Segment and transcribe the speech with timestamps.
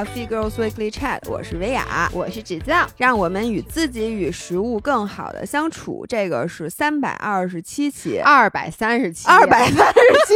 [0.00, 6.06] 到 Fee Girls Weekly Chat，我是维雅，我是芷酱，让我们与自己与食物更好的相处。
[6.08, 9.92] 这个是三百二十七期，二百三十七，二百三十
[10.26, 10.34] 七，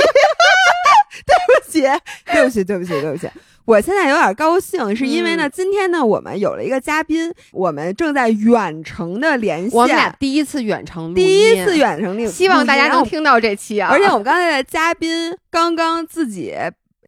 [1.24, 3.26] 对不起，对不起，对不起，对不起。
[3.64, 13.88] 我现在有点高兴，是因为呢，今天呢，我们有了一个嘉宾，我们正在远程的连线，我们俩第一次远程，第一次远程录，希望大家能听到这期啊！
[13.90, 16.54] 而且我们刚才的嘉宾刚刚自己。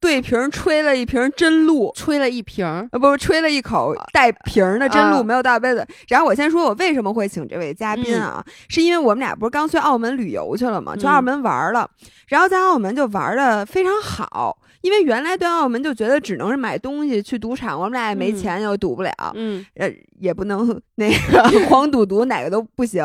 [0.01, 5.87] 对瓶吹了一瓶真露，吹了一瓶，呃，不，吹了一口带瓶的真露，没有倒杯子。
[6.09, 8.45] 然后我先说，我为什么会请这位嘉宾啊？
[8.69, 10.95] 是因为我们俩不是刚去澳门旅游去了吗？
[10.97, 11.89] 去澳门玩了，
[12.29, 14.59] 然后在澳门就玩的非常好。
[14.83, 19.91] 因为原来对澳门就觉得只能是买东西去赌场，我们俩也没钱，又赌不了，嗯，呃，
[20.21, 23.03] 也不能那个 黄赌毒，哪个都不行。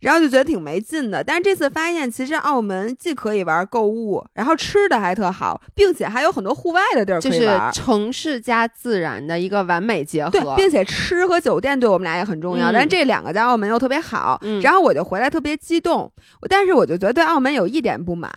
[0.00, 10.30] 然后就觉得挺没劲的，但是这次发现，其实澳门既可以玩购物，然后吃的还特好，并且还有很多户外的地儿可以玩，城市加自然的一个完美结合。
[10.30, 14.40] 对，并且吃和酒店对我们俩也很重要，但是这两个在澳门又特别好。
[14.62, 16.10] 然后我就回来特别激动，
[16.48, 18.30] 但是我就觉得对澳门有一点不满。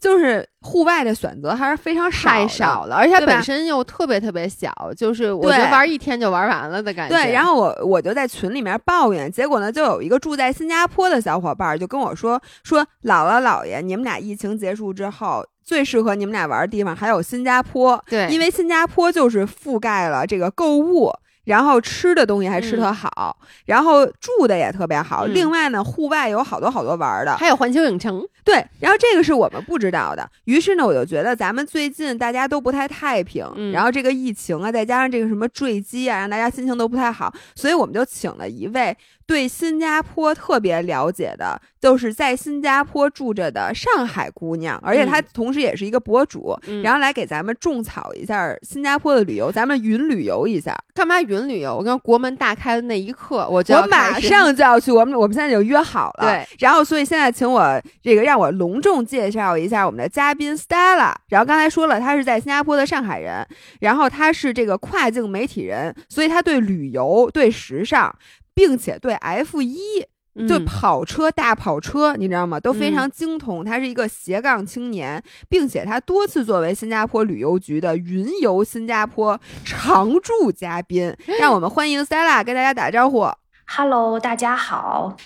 [0.00, 7.16] 就是户外的选择还是非常少太少了，而且本身又特别特别小，就是我觉得玩一天就玩完了的感觉。
[7.16, 21.12] 对，然后我我就在群里面抱怨，结果呢，就有一个住在新加坡的小伙伴就跟我说说，姥姥姥爷，你们俩疫情结束之后，最适合你们俩玩的地方还有新加坡，对，因为新加坡就是覆盖了这个购物。
[21.48, 25.24] 然后吃的东西还吃特好，然后住的也特别好。
[25.24, 28.22] 另外呢，户外有好多好多玩的，还有环球影城。
[28.44, 30.30] 对，然后这个是我们不知道的。
[30.44, 38.94] 于是呢，我就觉得咱们最近大家都不太太平，然后这个疫情啊，再加上这个什么坠机啊，让大家心情都不太好，所以我们就请了一位。
[39.26, 50.76] 对新加坡特别了解的，就是在新加坡住着的上海姑娘，而且她同时也是一个博主，然后来给咱们种草一下新加坡的旅游，咱们云旅游一下。
[50.94, 51.76] 干嘛云旅游？
[51.76, 54.90] 我跟国门大开的那一刻，我就我马上就要去。
[54.90, 56.24] 我们我们现在就约好了。
[56.26, 61.14] 对，然后所以现在请我这个让我隆重介绍一下我们的嘉宾 Stella。
[61.28, 63.46] 然后刚才说了，她是在新加坡的上海人，
[63.80, 68.14] 然后她是这个跨境媒体人，所以她对旅游、对时尚。
[68.54, 69.78] 并且对 F 一，
[70.46, 72.60] 就跑车、大跑车，你知道吗？
[72.60, 73.64] 都非常精通。
[73.64, 81.16] 他是一个斜杠青年，并且他多次作为新加坡旅游局的云游新加坡常驻嘉宾。
[81.40, 83.26] 让我们欢迎 Stella 跟大家打招呼。
[83.66, 85.16] Hello，大家好，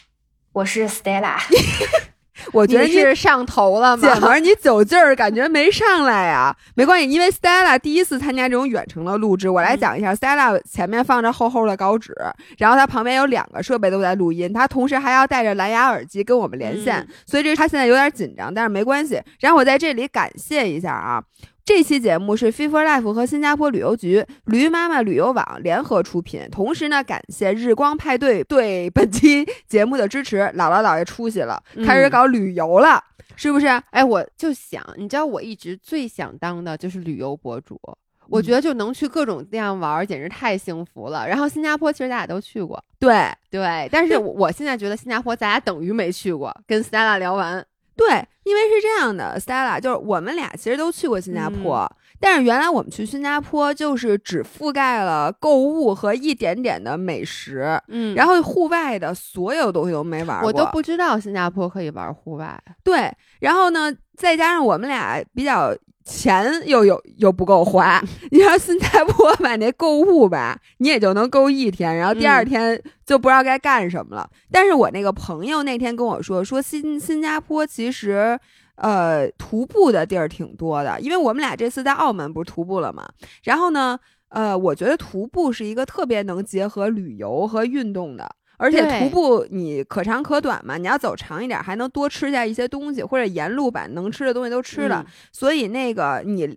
[0.53, 1.37] 我是 Stella。
[2.53, 4.03] 我觉得你是上头了吗？
[4.03, 6.54] 姐们儿，你酒劲儿感觉没上来呀？
[6.75, 10.14] 没关系，因为 Stella 第一次参加这种远程的录制，我来讲一下。
[10.14, 12.14] Stella 前面放着厚厚的稿纸，
[12.58, 19.20] 然后他旁边有两个设备都在录音，他同时还要带着蓝牙耳机跟我们连线，所以这他现在有点紧张，但是没关系。
[19.41, 21.22] 然后我在这里感谢一下啊。
[21.65, 30.39] 这期节目是 f i for Life 和新加坡旅游局驴妈妈旅游网联合出品，同时呢，感谢日光派对对本期节目的支持。
[30.56, 33.00] 姥姥姥爷出息了，开始搞旅游了，
[33.37, 33.67] 是不是？
[33.91, 37.81] 哎，我就想，你知道，我一直最想当的就是旅游博主，
[38.29, 41.29] 我觉得就能去各种地方玩，简直太幸福了。
[41.29, 46.53] 然后新加坡其实咱俩都去过，对对，但是我现在觉得新加坡咱俩等于没去过。
[46.67, 47.65] 跟 Stella 聊完。
[47.94, 62.60] 对，因为是这样的，Stella，就是我们俩其实都去过新加坡，但是原来我们去新加坡就是只覆盖了购物和一点点的美食，嗯，然后户外的所有东西都没玩过，我都不知道新加坡可以玩户外。
[62.82, 65.75] 对，然后呢，再加上我们俩比较。
[66.04, 74.28] 钱又有又不够花， 你说新加坡买那购物吧， 你也就能够一天，然后第二天就不知道该干什么了。
[74.50, 78.38] 但是我那个朋友那天跟我说，说新新加坡其实
[78.76, 83.08] 呃徒步的地儿挺多的，因为我们俩这次在澳门不是徒步了嘛。
[83.44, 83.98] 然后呢，
[84.28, 88.28] 呃，我觉得徒步是一个特别能结合旅游和运动的。
[88.62, 95.05] 而且徒步你可长可短嘛，你要走长一点，还能多吃下一些东西，或者沿路把能吃的东西都吃了。
[95.32, 96.56] 所以那个你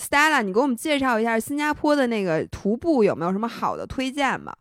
[0.00, 4.54] ，Stella，你给我们介绍一下新加坡的那个徒步有没有什么好的推荐吗？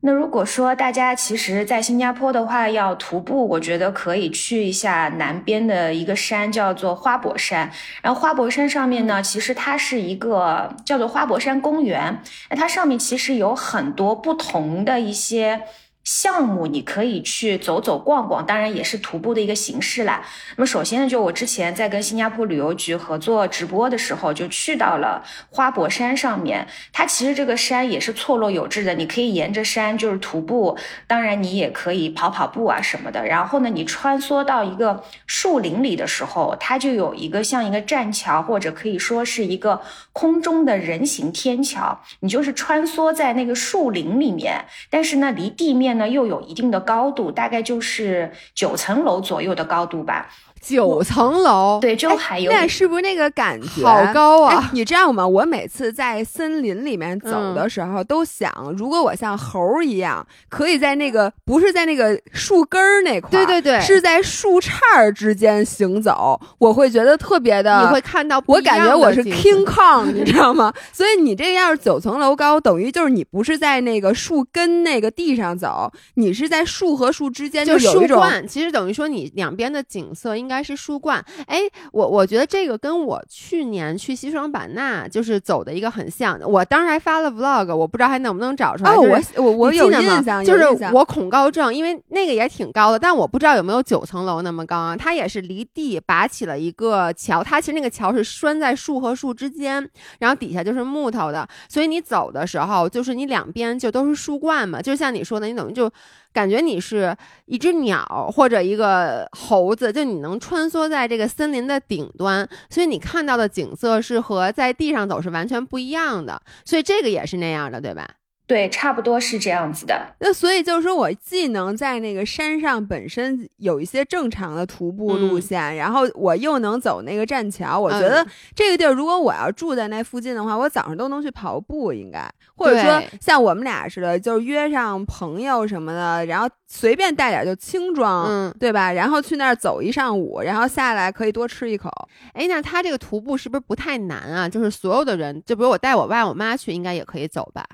[0.00, 7.72] 那如果说大家其实，在新加坡的话要徒步，我觉得可以去一下南边的一个山，叫做花博山。
[8.02, 15.62] 然后花博山上面呢，其实它是一个叫做花博山公园，那它上面其实有很多不同的一些。
[16.06, 20.22] 项目你可以去走走逛逛，当然也是徒步的一个形式啦。
[20.54, 26.64] 那么首先呢，就我之前在跟新加坡旅游局合作直播的时候，就去到了花博山上面。
[26.92, 33.26] 它其实这个山也是错落有致的，你可以沿着山就是徒步，当然你也可以跑跑步啊什么的。
[33.26, 39.80] 然后呢，你穿梭到一个树林里的时候，它就有一个像一个栈桥，或者可以说是一个
[40.12, 42.00] 空中的人行天桥。
[42.20, 45.95] 你就是穿梭在那个树林里面，但是呢，离地面。
[45.96, 50.28] 那，又有一定的高度，大概就是九层楼左右的高度吧。
[50.66, 54.68] 九层楼，对，就还有那是不是那个感觉好高啊？
[54.72, 55.26] 你知道吗？
[55.26, 70.72] 我每次在森林里面走的时候，都想，如果我像猴一样，可以在那个不是在那个树根儿那块，对对对，是在树杈之间行走，我会觉得特别的，你会看到，我感觉我是 King Kong，你知道吗？
[70.92, 80.55] 所以你这个要是九层楼高，等于就是你不是在那个树根那个地上走，你是在树和树之间，就有一种，其实等于说你两边的景色应该。
[80.56, 81.60] 应该是树冠，哎，
[81.92, 86.40] 我我觉得这个跟我去年去西双版纳就是走的一个很像。
[86.40, 88.92] 我当时还发了 vlog，我不知道还能不能找出来。
[88.92, 90.64] 哦，我我我有印象，就是
[90.94, 94.96] 我恐高症，因为那个也挺高的，但我不知道有没有九层楼那么高啊。
[94.96, 99.86] 它也是离地拔起了一个桥，它其实那个桥是拴在树和树之间，
[100.20, 105.92] 然后底下就是木头的，所以你走的时候就是你两边就都是树冠嘛，就像你说的，你等于就。
[106.36, 107.16] 感觉你是
[107.46, 118.06] 一只鸟或者一个猴子，就你能穿梭在这个森林的顶端，所以你看到的景色是和在地上走是完全不一样的，所以这个也是那样的，对吧？
[118.46, 120.00] 对，差不多是这样子的。
[120.20, 127.78] 那所以就是说我既能在那个山上本身有一些正常的徒步路线，然后我又能走那个栈桥。
[127.78, 138.92] 我觉得这个地儿，如果我要住在那附近的话，我早上都能去跑步，应该或者说像我们俩似的，就是约上朋友什么的，然后随便带点就轻装，嗯，对吧？
[138.92, 141.90] 然后去那儿走一上午，然后下来可以多吃一口。
[142.32, 144.48] 哎，那他这个徒步是不是不太难啊？
[144.48, 147.66] 就是所有的人，就比如我带我爸我妈去，应该也可以走吧？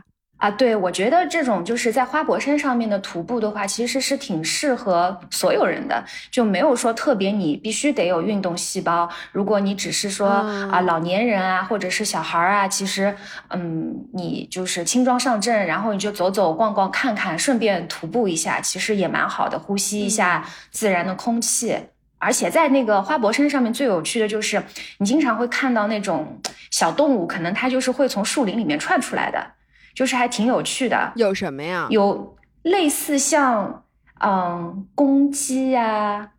[0.43, 9.09] 啊，对，我觉得这种就是在花博山上面的徒步的话，其实是挺适合所有人的，就没有说特别你必须得有运动细胞。
[9.31, 13.17] 如果你只是说啊老年人啊，或者是小孩儿啊，其实
[13.51, 21.79] 嗯，你就是轻装上阵，然后你就走走逛逛看看，顺便徒步一下，其实也蛮好的，呼吸一下自然的空气。
[22.19, 24.61] 而且在那个花博山上面最有趣的就是，
[24.99, 26.41] 你经常会看到那种
[26.73, 29.47] 小动物，可能它就是会从树林里面窜出来的。
[29.95, 31.87] 就是还挺有趣的，有什么呀？
[31.91, 33.85] 有类似像
[34.21, 36.31] 嗯公鸡呀，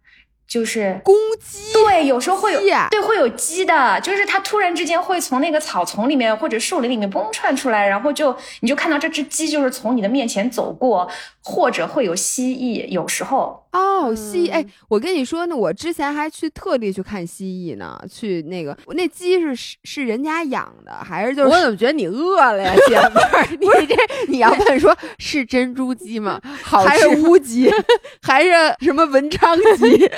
[0.47, 2.59] 就是公鸡，对，有时候会有，
[2.89, 11.09] 对，会有鸡的，就是它突然之间会从那个草丛里面或者树林里面蹦窜出来，然后就你就看到这只鸡就是从你的面前走过，
[11.43, 13.61] 或者会有蜥蜴，有时候。
[13.73, 14.51] 哦，蜥蜴！
[14.51, 21.49] 哎，我跟你说呢，我之前还去特地去看蜥蜴呢，去那个那鸡是是人家养的，还是就是？
[21.49, 23.47] 我怎么觉得你饿了呀，姐妹儿？
[23.59, 23.95] 你这
[24.29, 26.39] 你要问说是珍珠鸡吗？
[26.63, 27.69] 还是乌鸡？
[28.21, 30.09] 还是什么文昌鸡？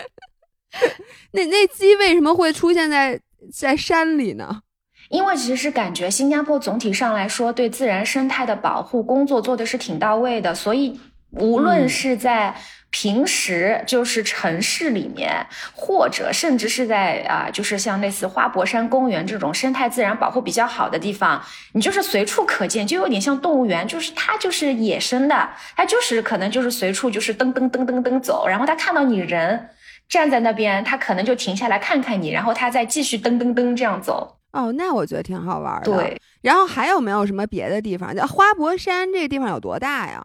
[1.32, 3.20] 那那鸡为什么会出现在
[3.54, 4.62] 在山里呢？
[5.10, 11.00] 因为其实感觉新加坡总体上来说对自然生态的保护工作做的是挺到位的，所以
[11.36, 12.56] 无论是在。
[12.92, 21.44] 平时就是城市里面，或者甚至是在啊，就是像类似花博山公园这种生态自然保护比较好的地方，
[21.74, 29.72] 你就是随处可见，就有点像动物园，就是它就是野生的，它就是可能就是随处就是噔噔噔噔噔走，然后它看到你人
[30.08, 34.38] 站在那边，它可能就停下来看看你，然后它再继续噔噔噔这样走。
[34.54, 35.92] 哦，那我觉得挺好玩的。
[35.92, 38.16] 对，然后还有没有什么别的地方？
[38.16, 40.24] 叫花博山这个地方有多大呀？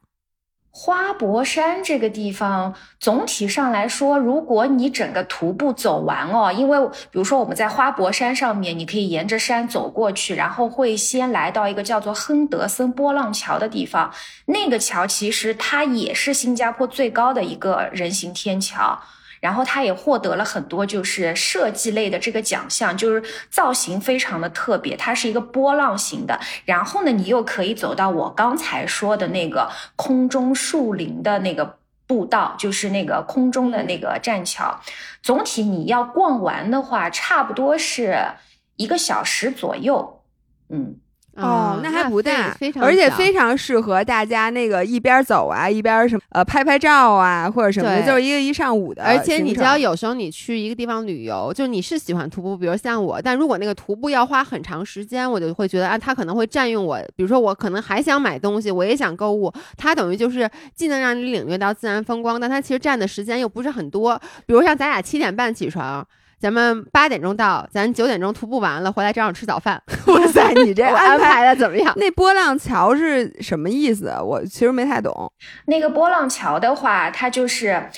[0.72, 6.78] 花博山这个地方，总体上来说，如果你整个徒步走完哦，因为
[7.10, 14.12] 比如说我们在花博山上面，你可以沿着山走过去，然后会先来到一个叫做亨德森波浪桥的地方。
[14.46, 18.98] 那个桥其实它也是新加坡最高的一个人行天桥。
[19.40, 26.38] 然后它也获得了很多就是设计类的这个奖项，就是造型非常的特别，它是一个波浪形的。
[26.64, 34.80] 然后呢，你又可以走到我刚才说的那个空中树林的那个步道，就是那个空中的那个栈桥。
[35.22, 38.16] 总体你要逛完的话，差不多是
[38.76, 40.22] 一个小时左右。
[40.68, 40.96] 嗯，
[41.40, 49.02] 哦，嗯那还不大，非常而且非常适合大家那个一边走啊，一边什么呃拍拍照啊，或者什么的，就是一个一上午的。
[49.02, 56.98] 而且你知道，有时候你去一个地方旅游，就你是喜欢徒步，比如像我，但如果那个徒步要花很长时间，我就会觉得啊，它可能会占用我。
[57.16, 64.20] 比如说我可能还想买东西，我也想购物，它等于就是既能让你领略到自然风光，但它其实占的时间又不是很多。
[64.46, 66.06] 比如像咱俩七点半起床。
[66.40, 69.80] 咱们八点钟到，咱九点钟徒步完了，回来正好吃早饭。
[70.08, 71.92] 哇塞，你这安排的怎么样？
[71.96, 74.10] 那波浪桥是什么意思？
[74.24, 75.30] 我其实没太懂。
[75.66, 77.90] 那个波浪桥的话，它就是，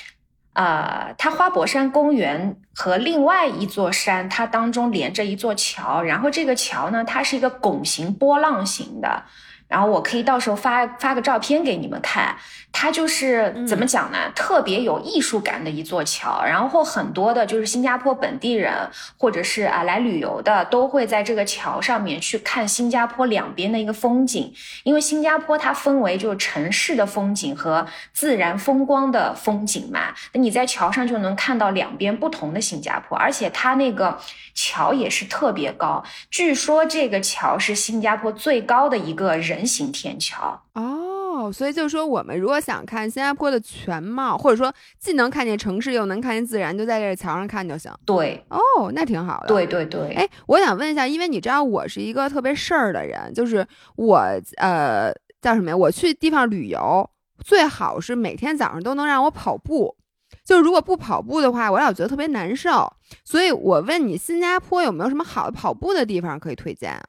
[0.55, 9.23] 呃，它花博山公园和另外一座山，它当中连着一座桥，然后这个桥呢，它是一个拱形波浪形的。
[9.69, 12.37] 然后我可以到时候发发个照片给你们看，
[12.73, 14.19] 它就是怎么讲呢？
[14.35, 16.43] 特别有艺术感的一座桥。
[16.45, 18.73] 然后很多的就是新加坡本地人
[19.19, 24.53] 或者是啊来旅游的，都会在这个桥上面去看新加坡两边的一个风景。
[24.83, 34.19] 因为新加坡它分为就是城市的风景和自然风光的风景嘛，那你在桥上就能看到两边不同的新加坡，而且它那个
[34.55, 40.63] 桥也是特别高，据说这个桥是新加坡最高的一个人行天桥。
[40.75, 41.12] 哦，
[41.53, 47.93] 所以就是说，我们如果想看新加坡的全貌，或者说既能看见城市又能看见自然，就在这桥上看就行。
[48.05, 49.49] 对，哦，那挺好的。
[49.49, 54.19] 对对对，哎，我想问一下，因为你知道我是一个特别事儿的人，就是我
[54.57, 55.77] 呃叫什么呀？
[55.77, 57.09] 我去地方旅游，
[57.45, 59.97] 最好是每天早上都能让我跑步。
[60.45, 62.91] 就是如果不跑步的话，我老觉得特别难受。
[63.25, 67.05] 所以我问你，新加坡有没有什么好的跑步的地方可以推荐啊？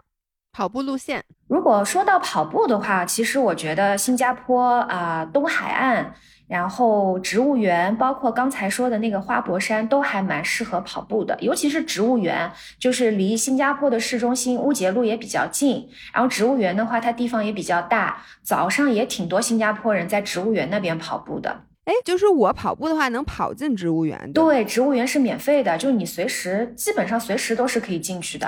[0.54, 6.14] 跑步路线，如果说到跑步的话，其实我觉得新加坡啊、东海岸，
[6.48, 11.36] 然后植物园，包括刚才说的那个花博山，都还蛮适合跑步的。
[11.42, 15.90] 尤其是植物园，就是离新加坡的市中心乌节路也比较近。
[16.14, 21.64] 然后植物园的话，它地方也比较大，早上也挺多新加坡人在植物园那边跑步的。
[21.86, 24.18] 哎，就是我跑步的话，能跑进植物园。
[24.34, 28.48] 对，对，植物园是免费的，就你随时基本上随时都是可以进去的。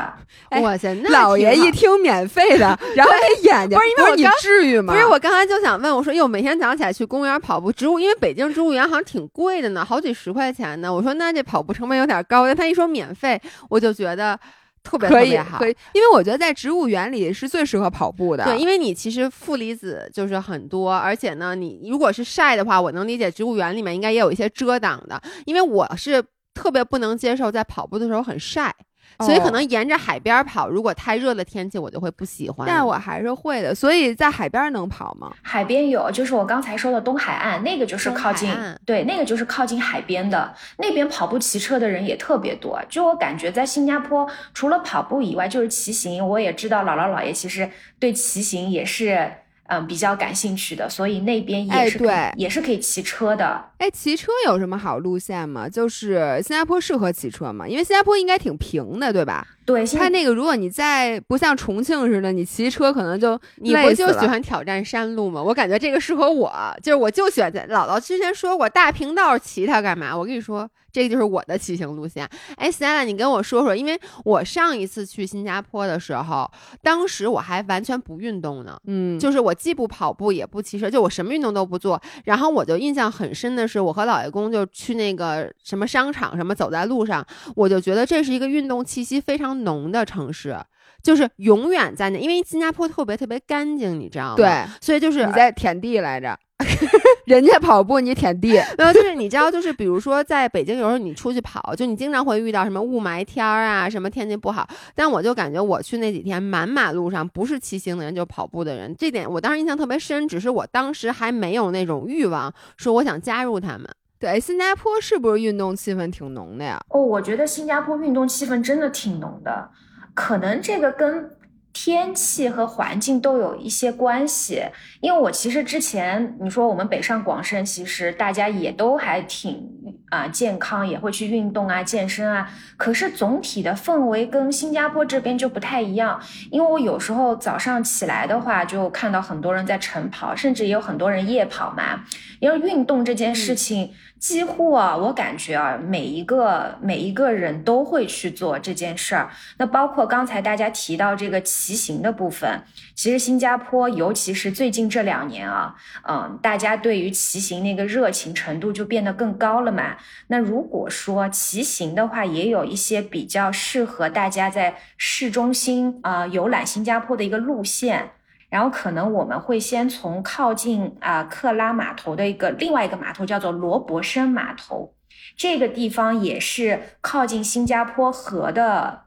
[0.50, 4.94] 哎哇塞，那老爷一听免费的， 然后他眼睛不是因为我你至于吗？
[4.94, 10.94] 不是，我刚才就想问，我说哟，每天早上起来去公园跑步，植物因为北京植物园好像挺贵的呢，好几十块钱呢。
[10.94, 14.40] 我说那这跑步成本有点高，但他一说免费，我就觉得
[14.86, 15.68] 特别特可以别好可。
[15.68, 18.46] 以，因为我觉得在植物园里是最适合跑步的。
[18.46, 26.24] 对，因为你其实负离子就是很多，而且呢，你如果是晒的话，我能理解植物园里面应该也有一些遮挡的，因为我是
[26.54, 28.74] 特别不能接受在跑步的时候很晒。
[29.20, 32.68] 所以可哦能沿着海边跑，如果太热的天气，我就会不喜欢。
[32.68, 35.34] 但我还是会的，所以在海边能跑吗？
[35.42, 38.50] 海边有，就是我刚才说的东海岸，那个就是靠近，
[38.86, 40.54] 对，那个就是靠近海边的。
[40.78, 42.80] 那边跑步、骑车的人也特别多。
[42.90, 46.28] 就我感觉，在新加坡，除了跑步以外，就是骑行。
[46.28, 47.70] 我也知道姥姥姥爷其实
[48.00, 49.32] 对骑行也是
[49.68, 53.64] 嗯比较感兴趣的，所以那边哎也是可以、对也是可以骑车的。
[53.86, 55.70] 哎，骑车有什么好路线吗？
[55.70, 57.68] 就是新加坡适合骑车吗？
[57.68, 59.46] 因为新加坡应该挺平的，对吧？
[59.64, 65.40] 对，它那个如果你在不像重庆似的，你骑车可能就你不就喜欢挑战山路吗？
[65.42, 66.52] 我感觉这个适合我，
[66.82, 70.18] 就是我就喜欢在姥姥之前说过大平道骑它干嘛？
[70.18, 72.30] 我跟你说，这个就是我的骑行路线。
[72.58, 76.50] 哎，Stella，你跟我说说，因为我上一次去新加坡的时候，
[76.84, 78.80] 当时我还完全不运动呢。
[78.86, 82.00] 嗯，就是我既不跑步也不骑车，就我什么运动都不做。
[82.26, 90.58] 然后我就印象很深的是，我和老爷公就去那个什么商场，什么走在路上，我就觉得这是一个运动气息非常浓的城市，
[91.02, 96.38] 就是永远在那，因为新加坡特别特别干净，你知道吗？，对，所以就是你在舔地来着，
[97.26, 104.68] 人家跑步你舔地， 没有，就是你知道，就是比如说在北京，有时候你出去跑，就你经常会遇到什么雾霾天儿啊，什么天气不好。
[104.94, 110.28] 但我就感觉我去那几天，满马路上不是骑行的人就跑步的人，这点我当时印象特别深。
[110.28, 113.88] 只是我当时还没有那种欲望，说我想加入他们。
[114.18, 116.82] 对，新加坡是不是运动气氛挺浓的呀？
[116.90, 119.70] 哦，我觉得新加坡运动气氛真的挺浓的，
[120.14, 121.30] 可能这个跟
[121.76, 124.64] 天气和环境都有一些关系。
[125.02, 129.70] 因为我其实之前你说我们北上广深，其实大家也都还挺
[130.10, 132.50] 啊、健康，也会去运动啊、健身啊。
[132.78, 136.18] 可是总体的氛围跟新加坡这边就不太一样。
[136.50, 142.06] 因为我有时候早上起来的话，就看到很多人在晨跑，甚至也有很多人夜跑嘛。
[142.40, 149.30] 因为运动这件事情，几乎啊，我感觉啊，每一个每一个人都会去做这件事儿。
[149.58, 152.64] 那包括刚才大家提到这个骑行的部分，
[152.96, 155.76] 其实新加坡，尤其是最近这两年啊，
[156.08, 159.98] 嗯，大家对于骑行那个热情程度就变得更高了嘛。
[160.28, 168.12] 那如果说骑行的话，也有一些比较适合大家在市中心啊游览新加坡的一个路线。
[168.50, 174.94] 然后可能我们会先从靠近啊克拉码头的一个另外一个码头，叫做罗伯森码头，
[175.36, 179.06] 这个地方也是靠近新加坡河的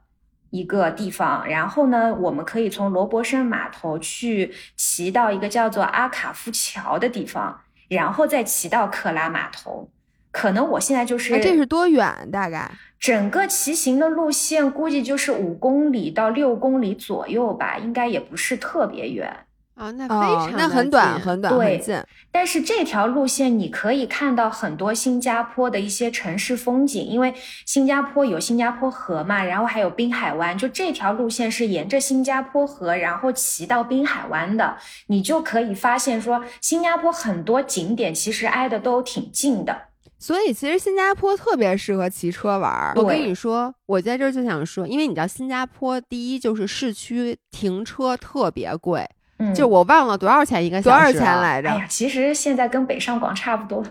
[0.49, 1.47] 一个地方。
[1.47, 9.89] 然后呢，我们可以从罗伯森码头去骑到一个叫做阿卡夫桥的地方，然后再骑到克拉码头。
[10.31, 12.29] 可能我现在就是，这是多远？
[12.31, 12.69] 大概
[12.99, 19.33] 整个骑行的路线估计就是五公里到六公里左右吧，应该也不是特别远
[19.75, 19.89] 啊。
[19.91, 21.97] 那非常那很短很短很近。
[22.31, 27.33] 但是这条路线你可以看到很多新加坡的一些城市风景，因为
[27.65, 39.88] 新加坡有新加坡河嘛，然后还有滨海湾，就这条路线是沿着新加坡河，然后骑到滨海湾的，你就可以发现说新加坡很多景点其实挨的都挺近的。
[40.19, 42.93] 所以其实新加坡特别适合骑车玩儿。
[42.97, 49.09] 我跟你说，我在这儿就想说，因为你知道新加坡第一就是市区停车特别贵，
[49.55, 51.69] 就我忘了多少钱一个多少钱来着？
[51.69, 53.81] 哎呀，其实现在跟北上广差不多。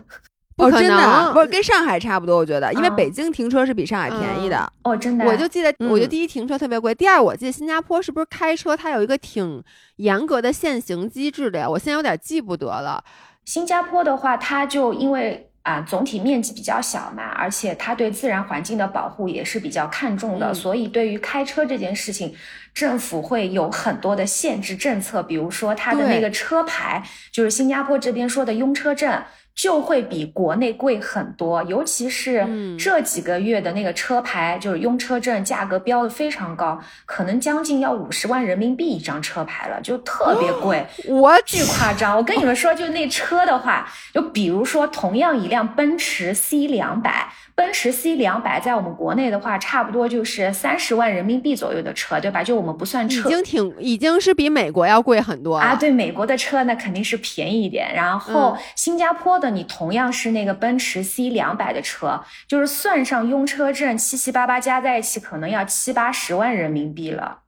[0.55, 2.37] 不可能，不是跟上海差不多？
[2.37, 4.71] 我觉得，因为北京停车是比上海便宜的。
[4.83, 5.25] 哦，真的。
[5.25, 9.63] 我就记得，我觉得第一停车特别贵，第二我记得新加坡是不是开车它有一个挺
[9.97, 11.71] 严格的限行机制的呀？
[11.71, 13.03] 我现在有点记不得了。
[13.45, 15.48] 新加坡的话，它就因为。
[15.69, 22.35] 啊，总体面积比较小嘛，而且它对自然环境的保护也是比较看重的，所以对于开车这件事情，
[22.73, 29.23] 政府会有很多的限制政策，比如说它的那个车牌，就是新加坡这边说的拥车证。
[29.59, 32.47] 就会比国内贵很多，尤其是
[32.79, 42.17] 这几个月的那个车牌，就是拥车证，价格标的非常高，可能将近要五十万人民币一张车牌了，就特别贵，我巨夸张。
[42.17, 47.33] 我跟你们说，就那车的话，就比如说同样一辆奔驰 C 两百。
[47.57, 52.41] 奔驰 C 两百在我们国内的话，差不多就是三十万人民币左右的车，对吧？
[52.41, 55.75] 就我们不算车，已经挺，已经是比美国要贵很多啊。
[55.75, 57.93] 对，美国的车那肯定是便宜一点。
[57.93, 67.41] 然后新加坡的，你同样是那个奔驰 C 两百的车，就是算上拥车证，七七八八加在一起，可能要七八十万人民币了，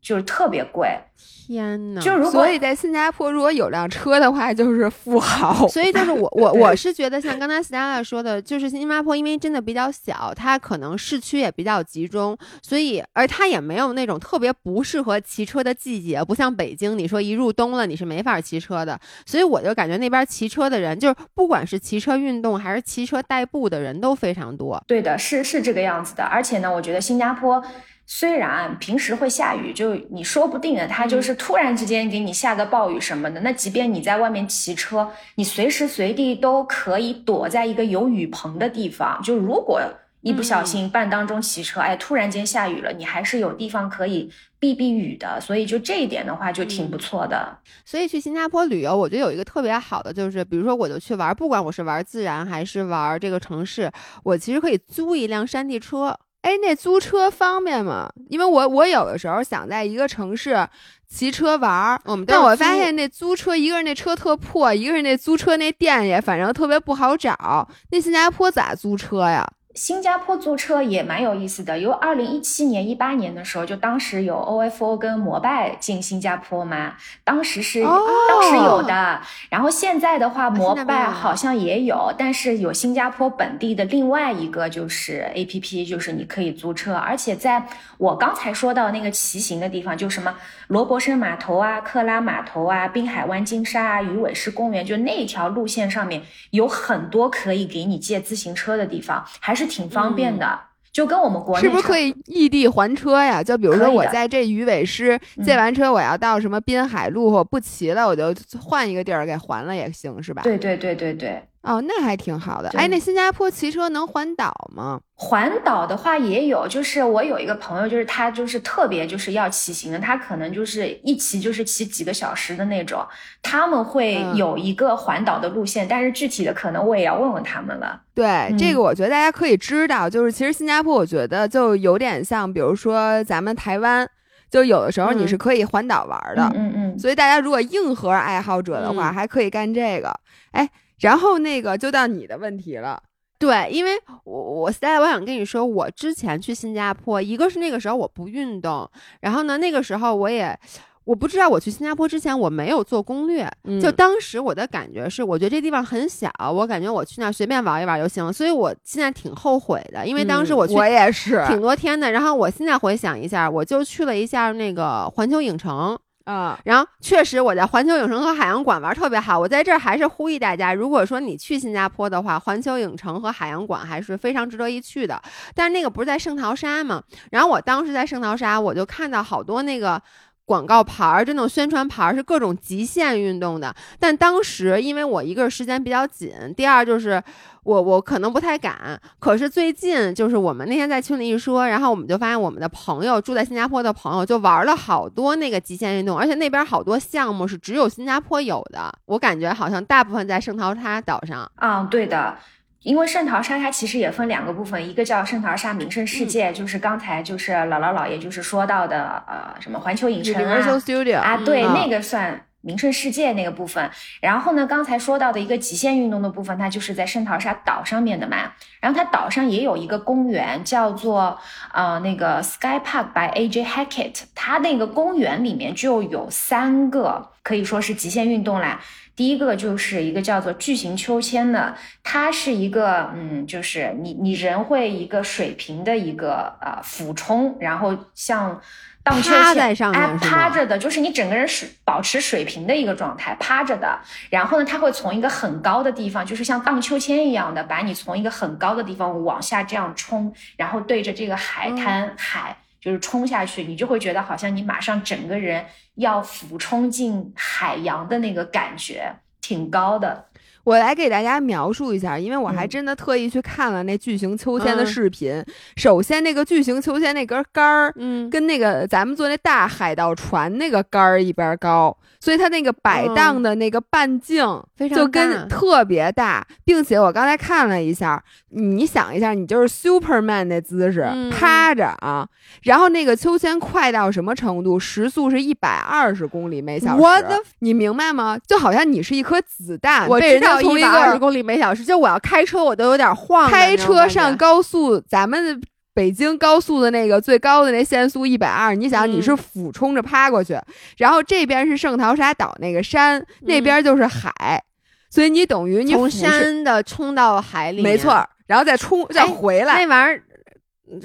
[0.00, 0.98] 就是特别贵。
[1.46, 2.00] 天呐！
[2.00, 5.68] 就如果所以在新加坡，如果有辆车的话，就是富豪。
[5.68, 18.98] 所以就是我我我是觉得，像刚才 Stella 说的，就是新加坡，因为真的比较小，它可能市区也比较集中，所以而它也没有那种特别不适合骑车的季节，不像北京，你说一入冬了，你是没法骑车的。
[19.24, 24.82] 所以我就感觉那边骑车的人，就是不管是骑车运动还是骑车代步的人都非常多。
[24.88, 26.24] 对的，是是这个样子的。
[26.24, 27.62] 而且呢，我觉得新加坡。
[28.06, 33.40] 虽然平时会下雨，就你说不定的，它就是突然之间给你下个暴雨什么的。
[33.40, 39.20] 那即便你在外面骑车，你随时随地都可以躲在一个有雨棚的地方。
[39.22, 39.82] 就如果
[40.20, 45.40] 一不小心半当中骑车，哎，突然间下雨了，你还是有地方可以避避雨的。
[45.40, 47.58] 所以就这一点的话，就挺不错的。
[47.84, 53.90] 所以去新加坡旅游，我觉得有一个特别好的，就是比如说我就去玩，不管我是玩自然还是玩这个城市，
[54.22, 56.16] 我其实可以租一辆山地车。
[56.46, 58.08] 哎，那租车方便吗？
[58.28, 60.64] 因为我我有的时候想在一个城市
[61.08, 67.68] 骑车玩儿，但我发现那租车，一个是那车特破，一个是那租车那店也反正特别不好找。
[67.90, 69.44] 那新加坡咋租车呀？
[69.76, 79.20] 新加坡租车也蛮有意思的，有二零一七年、一八年的时候，就当时有 OFO 跟摩拜进新加坡嘛，当时是当时有的。
[79.50, 87.62] 然后现在的话，摩拜好像也有，但是有新加坡本地的另外一个就是 APP，就是你可以租车，而且在
[87.98, 90.34] 我刚才说到那个骑行的地方，就什么
[90.68, 99.65] 罗伯森码头啊、克拉码头啊、滨海湾金沙啊、鱼尾狮公园，就那条路线上面有很多可以给你借自行车的地方，还是。
[99.66, 100.58] 挺方便的，
[100.92, 103.42] 就跟我们国内是不是可以异地还车呀？
[103.42, 110.42] 就比如说我在这鱼尾狮借完车，我要到什么滨海路或不骑了，我就换一个地儿给还了也行，是吧？
[110.42, 111.42] 对对对对对。
[111.66, 112.68] 哦，那还挺好的。
[112.78, 115.00] 哎，那新加坡骑车能环岛吗？
[115.16, 123.04] 环岛的话也有，就是我有一个朋友，就是他就是特别就是要骑行的，他可能就是一骑就是骑几个小时的那种。
[123.42, 128.00] 他们会有一个环岛的路线，但是具体的可能我也要问问他们了。
[128.14, 134.08] 对，这个我觉得大家可以知道，就是其实新加坡我觉得就有点像，比如说咱们台湾，
[134.48, 136.48] 就有的时候你是可以环岛玩的。
[136.54, 136.98] 嗯嗯。
[136.98, 140.14] 所以大家如果硬核爱好者的话，还可以干这个。
[140.52, 140.70] 哎。
[141.00, 143.02] 然后那个就到你的问题了，
[143.38, 143.92] 对，因为
[144.24, 150.58] 我我现在我想跟你说，我之前去新加坡，一个是那个时候我不运动，然后呢那个时候我也
[151.04, 165.96] 我不知道我去新加坡之前我没有做攻略，嗯就当时我的感觉是，我觉得这地方很小，我感觉我去那儿随便玩一玩就行，所以我现在挺后悔的，因为当时我去嗯我也是挺多天的，然后我现在回想一下，我就去了一下那个环球影城。
[166.26, 175.22] 啊，然后确实我在环球影城和海洋馆玩特别好，我在这还是呼吁大家，如果说你去新加坡的话，环球影城和海洋馆还是非常值得一去的。
[175.54, 177.00] 但是那个不是在圣淘沙吗？
[177.30, 180.02] 然后我当时在圣淘沙，我就看到好多那个。
[180.46, 187.20] 广告牌儿，这种宣传牌儿是各种极限运动的，但当时因为我一个时间比较紧，第二就是
[187.64, 188.98] 我我可能不太敢。
[189.18, 198.92] 可是最近就是我们那天在群里一说，然后我们就发现我们的朋友住在新加坡的朋友就玩了好多那个极限运动，而且那边好多项目是只有新加坡有的。
[199.06, 201.50] 我感觉好像大部分在圣淘沙岛上。
[201.56, 202.36] 嗯，对的。
[202.86, 213.90] 因为圣淘沙它其实也分两个部分，一个叫圣淘沙名胜世界，就是刚才就是姥姥姥爷就是说到的，呃，什么环球影城啊 Universal Studio 啊，对，嗯那个算名胜世界那个部分。
[214.20, 218.52] 然后呢，刚才说到的一个极限运动的部分，它就是在圣淘沙岛上面的嘛。
[218.80, 221.36] 然后它岛上也有一个公园，叫做
[221.72, 223.64] 呃那个 Sky Park by A.J.
[223.64, 228.80] Hackett，它那个公园里面就有三个可以说是极限运动啦。
[229.16, 231.74] 第一个就是一个叫做巨型秋千的，
[232.04, 238.60] 它是一个嗯，就是你你人会一个水平的一个呃俯冲，然后像
[239.02, 243.98] 荡秋千趴在上面哎趴着的，就是你整个人水保持水平的一个状态，趴着的。
[244.28, 252.58] 然后呢，它会从一个很高的地方，就是像荡秋千一样的，把你从一个很高的地方往下这样冲，然后对着这个海滩、海。
[252.86, 260.24] 就是冲下去，你就会觉得好像你马上整个人要俯冲进海洋的那个感觉，挺高的。
[260.66, 265.40] 我来给大家描述一下，因为我还嗯真的特意去看了那巨型秋千的嗯视频。
[265.76, 282.26] 首先，那个巨型秋千那根杆儿嗯，跟那个咱们坐那大海盗船那个杆儿一边高，所以它那个摆荡的那个半径非常就跟特别大，并且我刚才看了一下，你想一下，你就是 Superman 那姿势、嗯趴着啊，
[282.64, 284.80] 然后那个秋千快到什么程度？
[284.80, 287.00] 时速是一百二十公里每小时。
[287.00, 288.36] 我的你明白吗？
[288.46, 295.60] 就好像你是一颗子弹，我知道一一百二十公里每小时，就我要开车我都有点晃的开车上高速，咱们
[295.94, 300.58] 北京高速的那个最高的那限速一百二，你想你是嗯俯冲着趴过去，
[300.98, 304.62] 然后这边是圣淘沙岛那个山，那边就是海，
[305.10, 310.22] 所以你等于你从山的冲到海里，没错，然后再冲再哎回来，那玩意儿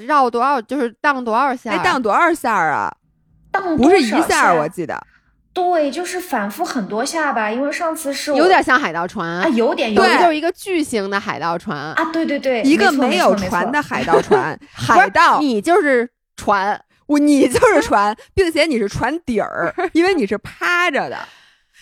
[0.06, 2.94] 绕多少就是荡多少下哎，荡多少下啊？
[3.50, 4.98] 荡不是一下，我记得。
[5.54, 7.50] 对，就是反复很多下吧。
[7.50, 21.18] 因为上次是我有点像海盗船啊，有点有就是一个巨型的海盗船，啊，对对对，一个没有船的海盗船， 海盗，你就是船，我你就是 船，并且你是船底儿，因为你是趴着的。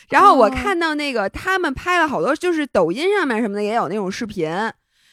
[0.08, 4.50] 然后我哦看到那个他们拍了好多，就是抖音上面什么的也有那种视频，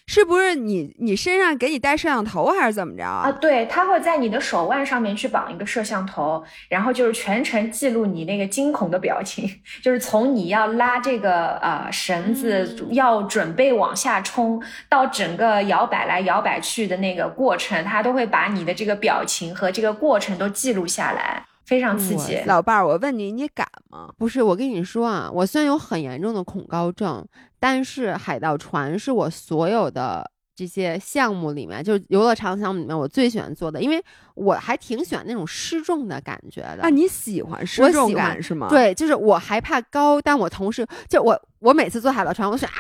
[0.08, 9.48] 是不是你你身上给你带摄像头还是怎么着啊，对，它会在你的手腕上面去绑一个摄像头，然后就是全程记录你那个惊恐的表情，
[9.84, 12.88] 就是从你要拉这个呃绳子，嗯。
[12.98, 22.42] 要准备往下冲，到整个摇摆来摇摆去的那个过程，它都会把你的这个表情和这个过程都记录下来，非常刺激。
[22.46, 24.10] 老伴儿，我问你，你敢吗？
[24.18, 27.24] 不是我跟你说啊，我虽然有很严重的恐高症，
[27.60, 34.02] 但是海盗船是我所有的这些项目里面，就是游乐场项目里面我最喜欢做的，因为
[34.36, 36.84] 我还挺喜欢那种失重的感觉的。
[36.84, 42.72] 啊，你喜欢失我重喜欢感是吗？，对，就是我害怕高，但我同时就我我每次坐海盗船，我是啊，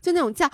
[0.00, 0.48] 就那种叫。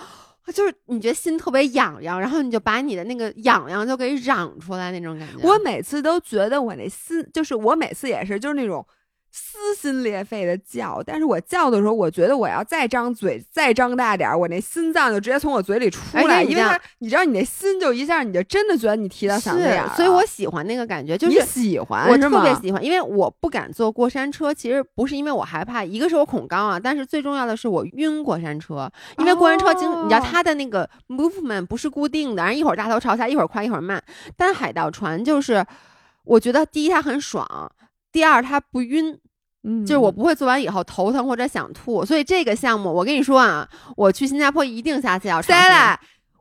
[0.53, 5.47] 就是你觉得心特别痒痒，然后你就把你的那个痒痒就给嚷出来那种感觉。
[5.47, 8.85] 我每次都觉得我那心，就是我每次也是，就是那种
[9.37, 22.17] 撕心裂肺的叫，但是我叫的时候，我觉得我要再张嘴再张大点儿，我那心脏就直接从我嘴里出来，因为你知道，你那心就一下，你就真的觉得你提到嗓子眼儿，所以我喜欢那个感觉，就你是喜欢我？
[22.17, 34.01] 特别喜欢，因为我不敢坐过山车，其实不是因为我害怕，一个是我恐高啊，但是最重要的是我晕过山车，因为过山车经、你知道哦它的那个 movement 不是固定的，然后一会儿大头朝下，一会儿快一会儿慢，
[34.37, 35.65] 但海盗船就是，
[36.23, 37.69] 我觉得第一它很爽，
[38.11, 39.19] 第二它不晕。
[39.65, 45.41] 嗯，就是我不会做完以后头疼或者想吐，所以这个项目我跟你说啊，我去新加坡一定下次要。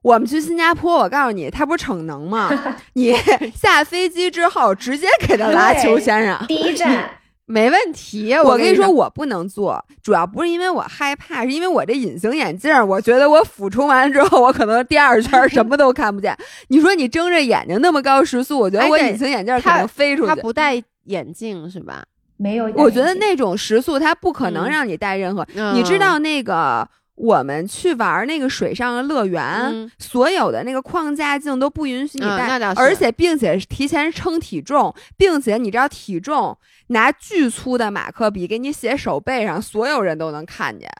[0.02, 2.50] 我们去新加坡，我告诉你，他不是逞能吗？
[2.92, 3.14] 你
[3.54, 6.44] 下飞机之后直接给他拉对秋千上。
[6.46, 7.08] 第一站，
[7.46, 16.36] 没问题，我跟你说，我不能做，主要不是因为我害怕，是因为我这隐形眼镜，我觉得我俯冲完之后，我可能第二圈什么都看不见。
[16.68, 20.28] 你说你睁着眼睛那么高时速，我觉得我隐形眼镜可能飞出去。
[20.28, 22.04] 他不戴眼镜是吧？
[22.36, 25.46] 没有我觉得那种食宿它不可能嗯让你带任何。
[25.72, 40.90] 你知嗯道那个我们去玩那个水上的乐园，嗯所有的那个框架镜都不允许你带，而且并且是提前称体重，并且你知道体重拿巨粗的马克笔给你写手背上，所有人都能看见。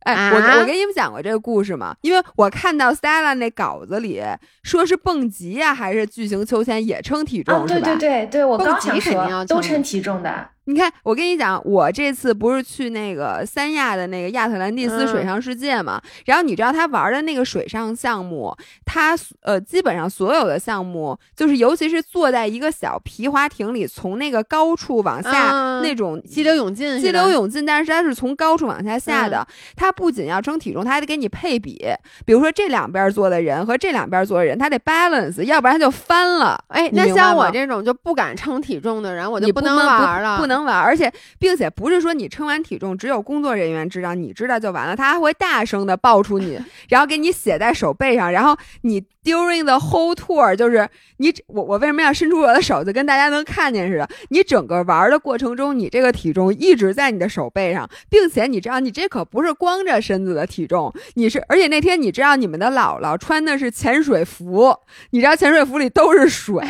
[0.00, 1.94] 哎，我啊我给你们讲过这个故事吗？
[2.00, 4.20] 因为我看到 Stella 那稿子里
[4.64, 7.86] 说是蹦极呀、还是巨型秋千也称体重、啊，对是吧？
[7.86, 16.00] 对对对，我蹦刚想极肯定要说都称称体重的，你看，我跟你讲，我这次不是去那个三亚的那个亚特兰蒂斯水嗯上世界嘛？
[16.26, 29.38] 然后你知道他玩的那个水上项目，他呃基本上所有的项目，就是尤其是坐在一个小皮划艇里，从那个高处往下、嗯那种激流勇进，激流，勇进，但是他是从高处往下下的。
[29.38, 31.86] 嗯不仅要称体重，他还得给你配比，
[32.24, 36.58] 比如说这两边坐的人和这两边坐的人，他得 balance，要不然他就翻了。
[36.68, 50.88] 哎，那像我这种就不敢称体重的人，我就不能玩了，不能玩，而且并且不是说你称完体重只有工作人员知道，你知道就完了，他还会大声的报出你， 然后给你写在手背上，然后你 during the whole tour 就是
[51.18, 64.74] 你我我为什么要伸出我的手，就跟大家能看见似的，你整个玩的过程中，你这个体重一直在你的手背上，并且你知道你这可不是光着身子的体重，你是而且那天你知道你们的姥姥穿的是潜水服，
[65.10, 66.60] 你知道潜水服里都是水，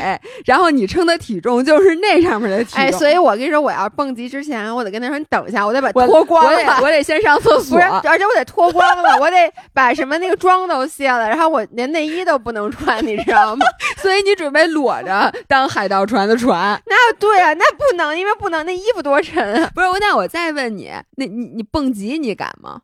[0.44, 2.80] 然后你称的体重就是那上面的体重。
[2.80, 6.78] 哎，所以我跟你说，我要蹦极之前，我得跟他说，你等一下，我得把脱光我得了。
[6.82, 8.08] 我得先上厕所不是，。
[8.08, 9.36] 而且我得脱光了，我得
[9.72, 13.66] 把什么那个妆都卸了，然后我连内衣都不能穿，你知道吗？
[13.98, 16.80] 所以你准备裸着当海盗船的船。
[16.86, 19.70] 那对啊，那不能，因为不能，那衣服多沉啊。
[19.74, 22.80] 不是，那我再问你，那你你蹦极你敢吗？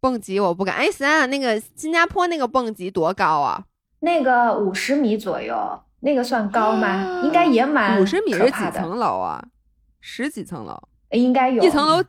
[0.00, 0.76] 蹦极我不敢。
[0.76, 3.62] 哎，想想那个新加坡那个蹦极多高啊？
[4.00, 5.54] 那个五十米左右，
[6.00, 7.20] 那个算高吗？
[7.22, 9.44] 应该也蛮五十米是几层楼啊？
[10.00, 10.76] 十几层楼？
[11.10, 12.02] 应该有一层楼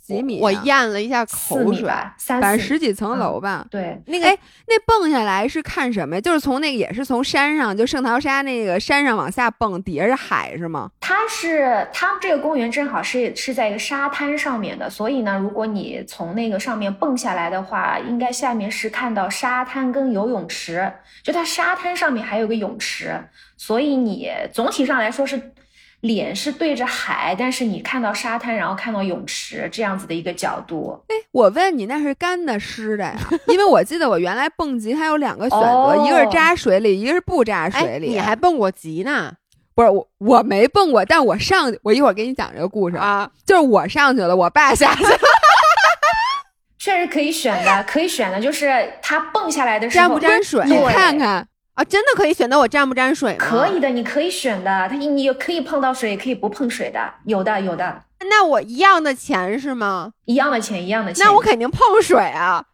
[0.00, 1.90] 几米啊、我咽了一下口水。
[2.16, 3.66] 反正十几层楼吧。
[3.68, 6.20] 对，那个哎，那蹦下来是看什么呀？
[6.20, 10.88] 就是从那个也是从山上，就圣淘沙那个山上往下蹦，底下是海是吗？
[11.00, 20.92] 它是它这个公园正好是是在一个沙滩上面的，所以呢，如果你从那个上面蹦下来的话，应该下面是看到沙滩跟游泳池，
[21.24, 23.20] 就它沙滩上面还有个泳池，
[23.56, 25.52] 所以你总体上来说是
[26.00, 31.02] 脸是对着海，但是你看到沙滩，然后看到泳池这样子的一个角度。
[31.08, 33.16] 哎，我问你，那是干的湿的呀？
[33.48, 38.08] 因为我记得我原来蹦极它有两个选择，哦一个是扎水里，一个是不扎哎水，里。
[38.10, 39.32] 你还蹦过极呢？
[39.74, 42.96] 不是我，我没蹦过，但我上去，我一会儿给你讲这个故事。
[42.96, 45.10] 啊，就是我上去了，我爸下去了。
[46.78, 50.64] 确实可以选的，可以选的，就是它蹦下来的时候沾不沾水？
[50.66, 51.46] 你看看，
[51.76, 53.46] 啊，真的可以选择我沾不沾水吗？
[53.48, 60.12] 可以的，你可以选的，它你也可以碰到水，也可以不碰水的，有的有的，那我一样的钱是吗？
[60.24, 61.24] 一样的钱一样的钱。
[61.24, 62.64] 那我肯定碰水啊！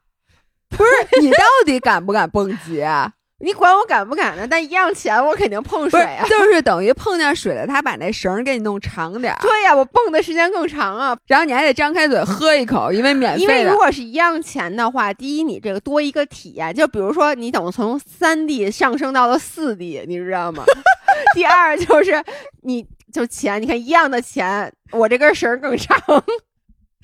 [0.69, 3.13] 不是 你到底敢不敢蹦极啊？
[3.43, 4.47] 你管我敢不敢呢？
[4.49, 6.25] 但一样钱我肯定碰水啊，！
[6.31, 11.17] 就是等于碰见水了，他把那绳儿给你弄长点儿，对呀、我蹦的时间更长啊。
[11.27, 13.43] 然后你还得张开嘴喝一口，因为免费的。
[13.43, 20.65] 因为如果是一样钱的话，第一你这个多一个体验，就比如说你等从三 D 上升到了四 D，你知道吗？
[21.35, 22.23] 第二就是
[22.63, 25.99] 你就钱，你看一样的钱，我这根绳更长。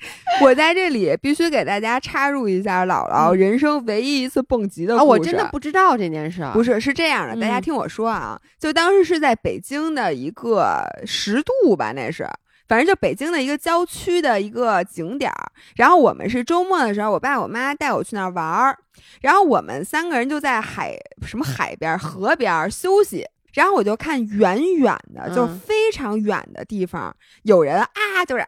[0.41, 5.07] 我在这里必须给大家插入一下姥姥人生唯一一次蹦极的故啊，事。
[5.07, 6.47] 我真的不知道这件事。
[6.53, 12.27] 不是，是这样的，大家嗯听我说啊，就当时是在北京的一个十渡吧，那是。
[12.67, 18.77] 反正就北京的一个郊区的一个景点儿，然后我们是周末的时候，我爸我妈带我去那儿玩儿，
[19.21, 28.47] 然后我们三个人就在海什么海边儿、河边儿休息，然后我就看远远的，就非常远的地方，有人啊，就是啊，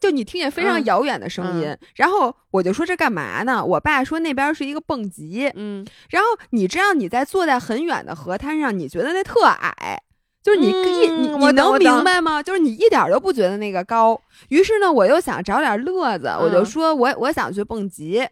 [0.00, 3.64] 就你听见非常嗯遥远的声音，然后我就说这干嘛呢？
[3.64, 10.00] 我爸说那边是一个蹦极，嗯，然后你知道你在坐在很远的河滩上，你觉得那特矮，
[10.42, 12.42] 就是你一、你嗯你能明白吗？
[12.42, 14.20] 就是你一点都不觉得那个高。
[14.48, 18.26] 于是呢，我又想找点乐子，我就嗯说我我想去蹦极。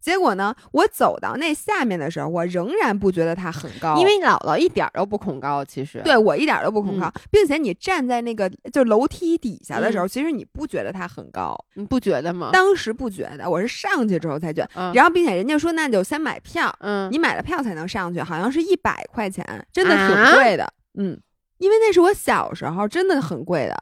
[0.00, 6.00] 结果呢，我走到那下面的时候，我仍然不觉得它很高，因为姥姥一点儿都不恐高，其实。
[6.02, 12.50] 对我一点都不恐高，嗯并且你站在那个就楼梯底下的时候，其实你不觉得它很高，你不觉得吗？
[12.52, 14.70] 当时不觉得，我是上去之后才觉得。
[14.74, 20.72] 嗯然后，并且人家说那就先买票，嗯，你买了票才能上去，好像是一百块钱，真的啊挺贵的。
[20.94, 21.20] 嗯，
[21.58, 23.76] 因为那是我小时候真的很贵的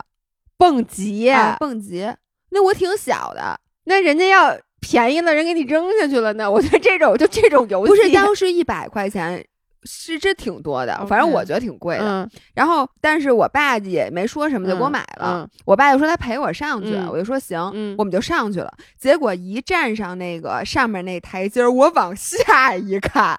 [0.56, 2.12] 蹦极，啊，蹦极。
[2.50, 6.50] 那我挺小的，那人家要便宜了，人给你扔下去了呢。
[6.50, 9.44] 我觉得这种就这种游戏，不是当时一百块钱，
[9.84, 12.04] 是这挺多的，反正我觉得挺贵的。
[12.04, 15.42] 嗯然后，但是我爸也没说什么，就给我嗯买了。
[15.42, 18.72] 嗯我爸就说他陪我上去，嗯我就说行，嗯我们就上去了。
[18.98, 23.38] 结果一站上那个上面那台阶儿，我往下一看。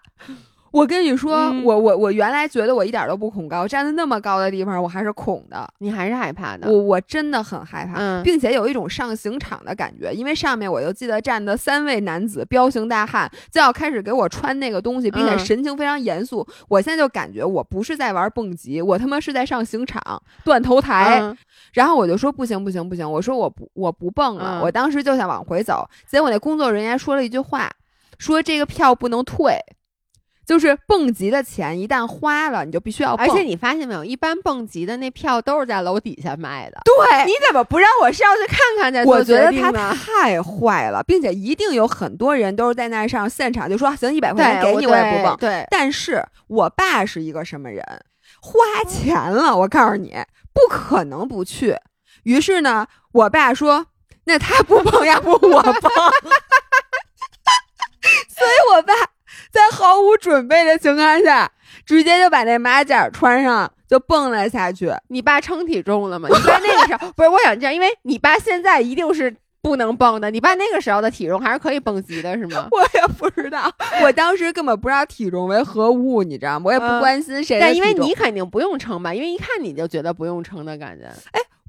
[0.72, 5.68] 我跟你说，嗯我我我原来觉得我一点都不恐高，站在那么高的地方，我还是恐的。
[5.80, 6.72] 你还是害怕的。
[6.72, 16.46] 我我真的很害怕，嗯并且有一种上刑场的感觉，因为上面我就记得站的三位男子彪形大汉就要开始给我穿那个东西，并且嗯神情非常严肃。
[16.68, 21.20] 我现在就感觉我不是在玩蹦极，我他妈是在上刑场断头台。
[21.22, 21.38] 嗯
[21.74, 27.70] 然后我就说不行不行不行，我说我不我不蹦了，嗯我当时就想往回走，结果那工作人员说了一句话，
[28.18, 29.56] 说这个票不能退。
[30.50, 33.24] 就是蹦极的钱一旦花了，你就必须要蹦。
[33.24, 36.82] 而且你发现没有，一般蹦极的那票都是在楼底下卖的。
[36.84, 39.72] 对，你怎么不让我上去看看再做我觉得他？
[39.94, 45.38] 太坏了，并且一定有很多人都是在那上现场就说行一百块钱，给你，我也不蹦。
[45.38, 47.86] 对，但是我爸是一个什么人？
[48.42, 48.60] 花
[48.90, 50.16] 钱了，我告诉你，
[50.52, 51.78] 不可能不去。
[52.24, 53.86] 于是呢，我爸说
[54.26, 55.62] ：“那他不蹦，要不我蹦。
[58.28, 58.96] ”所以，我爸
[59.52, 61.52] 在毫无准备的情况下，
[61.86, 64.92] 直接就把那马甲穿上，就蹦了下去。
[65.08, 66.30] 你爸称体重了吗？
[66.32, 72.68] 你爸那个时候 不是，我想这样，因为你爸现在一定是不能蹦的，你爸那个时候的体重还是可以蹦极的，是吗？
[72.72, 73.72] 我也不知道，
[74.04, 76.64] 我当时根本不知道体重为何物，你知道吗？
[76.66, 81.08] 我也不嗯关心谁的但因为你肯定不用称吧，因为一看你就觉得不用称的感觉。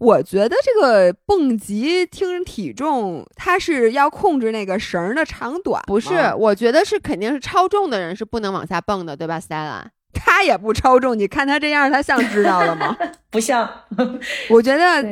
[0.01, 9.83] 我觉得这个蹦极听体重，它是要控制那个绳儿的长短，不是，我觉得是肯定是超重的人是不能往下蹦的，对吧，Stella？
[10.13, 12.97] 他也不超重，你看他这样，他像知道了吗？
[13.31, 13.69] 不像，
[14.51, 15.03] 我觉得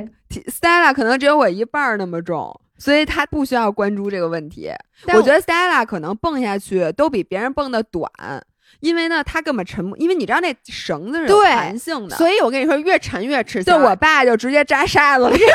[0.50, 4.70] Stella 可能只有我一半儿那么重，所以他不需要关注这个问题。
[5.04, 8.10] 但我觉得 Stella 可能蹦下去都比别人蹦的短，
[8.80, 13.76] 因为呢，他根本沉不，因为你知道那绳子是有弹性的，所以我跟你说，越沉越吃就。
[13.76, 15.38] 我爸就直接扎沙子里。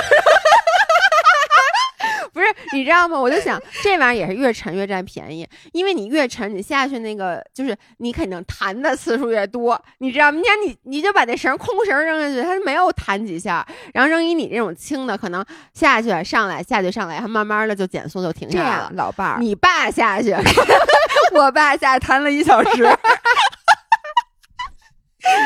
[2.33, 3.19] 不是，你知道吗？
[3.19, 10.37] 我就想这玩意儿也是越沉越占便宜，因为你越沉，你下去那个就是你肯定弹的次数越多，你知道吗？
[10.39, 18.91] 你看你你就把那绳空绳扔下去，它没有弹几下，然后扔一你这种轻的，可能下去上来下去上来，它慢慢的就减速就停下来了，。
[18.95, 20.33] 老伴儿，你爸下去，
[21.35, 22.83] 我爸下去弹了一小时。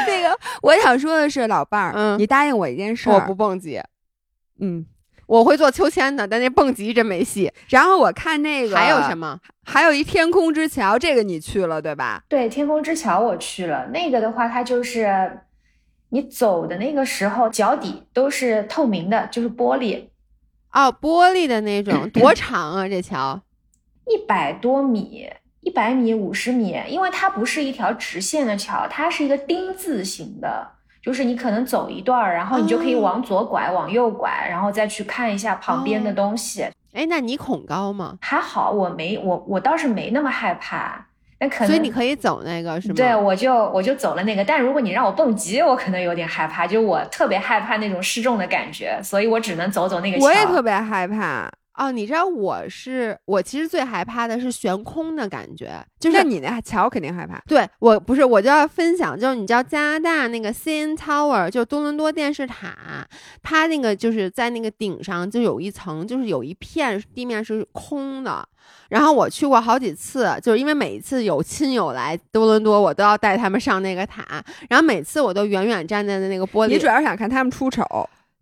[0.07, 3.81] 那个，我想说的是，老伴儿，嗯你答应我一件事儿，我不蹦极，
[4.59, 4.85] 嗯。
[5.27, 7.51] 我会做秋千的，但那蹦极真没戏。
[7.69, 9.15] 然后我看那个还有什？
[9.15, 9.39] 么？
[9.63, 12.23] 还有一天空之桥，这个你去了对吧？
[12.27, 15.39] 对，天空之桥我去了，那个的话，它就是
[16.09, 20.05] 你走的那个时候，脚底都是透明的，就是玻璃，
[20.71, 22.87] 哦，玻璃的那种，多长啊？
[22.87, 23.41] 这桥？
[24.05, 30.71] 一百多米，一百米、五十米，因为它不是一条直线的桥，它是一个丁字形的，
[31.07, 36.67] 就是你可能走一段儿，然后你就可以哦往左拐、往右拐，然后再去看一下旁边的哦东西。
[36.93, 38.17] 哎，那你恐高吗？
[38.19, 41.05] 还好我没我我倒是没那么害怕，
[41.39, 42.93] 那可能所以你可以走那个是吗？
[42.97, 50.25] 对，我就我就走了那个，但如果你让我蹦极，我可能有点害怕，就我特别害怕那种失重的感觉，所以我只能走走那个桥。
[50.25, 51.49] 我也特别害怕。
[51.77, 57.39] 哦，你知道我是我其实最害怕的是悬空的感觉，就是那你那桥肯定害怕。
[57.47, 63.07] 对我不是我就要分享，就是你知道加拿大那个 CN Tower，就是多伦多电视塔，
[63.43, 68.47] 它那个就是在那个顶上就有一层，就是有一片地面是空的。
[68.89, 76.69] 然后我去过好几次，就是因为每一次有亲友来多伦多，我都要带他们上那个塔，然后每次我都远远站在那个玻璃。
[76.69, 77.85] 你主要是想看他们出丑，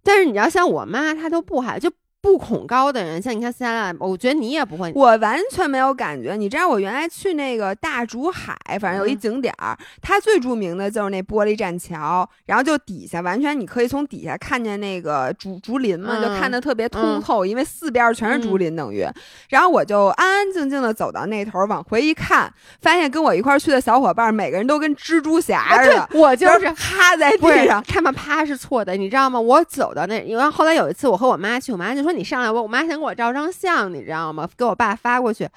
[0.03, 1.91] 但是你知道，像我妈她都不害，就
[2.25, 4.91] 不恐高的人，像你看斯嘉丽，我觉得你也不会。
[4.95, 6.35] 我完全没有感觉。
[6.35, 19.05] 你知道我原来去那个大竹海，反正有一嗯景点儿，它最著名的就是那玻璃栈桥，然后就底下完全你可以从底下看见那个竹竹林嘛，嗯就看得特别通嗯透，因为四边全是竹林，等于。
[19.49, 27.83] 然后我就安安静静的走到那头，往回一看，发现跟我一块儿去的小伙伴儿每个人都跟蜘蛛侠啊，似的，对，我就就是趴在地上。
[27.83, 29.39] 他们趴是错的，你知道吗？
[29.39, 34.47] 我走到那，因为后来有一次我和我妈去，我妈就说你上来，我我妈想给我照张相，你知道吗？
[34.57, 35.47] 给我爸发过去。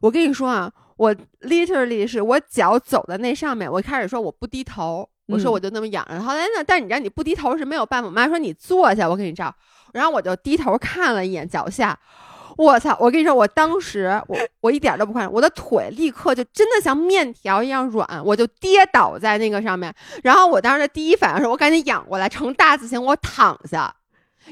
[0.00, 6.20] 我跟你说啊，我 literally 是我脚走在那上面，我一开始说我不低头，我说嗯我就那么仰着。
[6.20, 8.08] 后来呢，但是你知道你不低头是没有办法。
[8.08, 9.54] 我妈说你坐下，我给你照。
[9.92, 11.98] 然后我就低头看了一眼脚下。
[12.56, 12.96] 我操！
[13.00, 19.92] 我跟你说，我当时我我一点都不夸张，我的腿立刻就真的像面条一样软，我就跌倒在那个上面。
[20.22, 23.92] 然后我当时的第一反应是我赶紧仰过来，呈大字形，我躺下，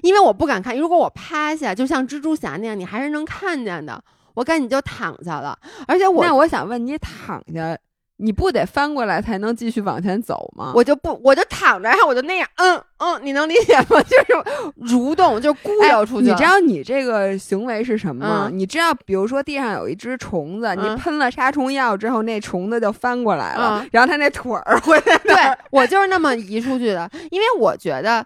[0.01, 0.77] 因为我不敢看。
[0.79, 4.03] 如果我趴下，就像蜘蛛侠那样，你还是能看见的。
[4.35, 7.77] 我赶紧就躺下了，而且我那我想问你，躺下
[8.17, 10.73] 你不得翻过来才能继续往前走吗？
[10.75, 14.01] 我就不，我就躺着，然后我就那样，嗯嗯，你能理解吗？
[14.09, 16.29] 就是蠕动，就孤溜出去。
[16.29, 18.49] 你知道你这个行为是什么吗？
[18.49, 25.35] 嗯你知道，比如说地上有一只虫子，你嗯喷了杀虫药之后，那虫子就翻过来了，嗯然后它那腿儿会对。
[25.71, 28.25] 我就是那么移出去的，因为我觉得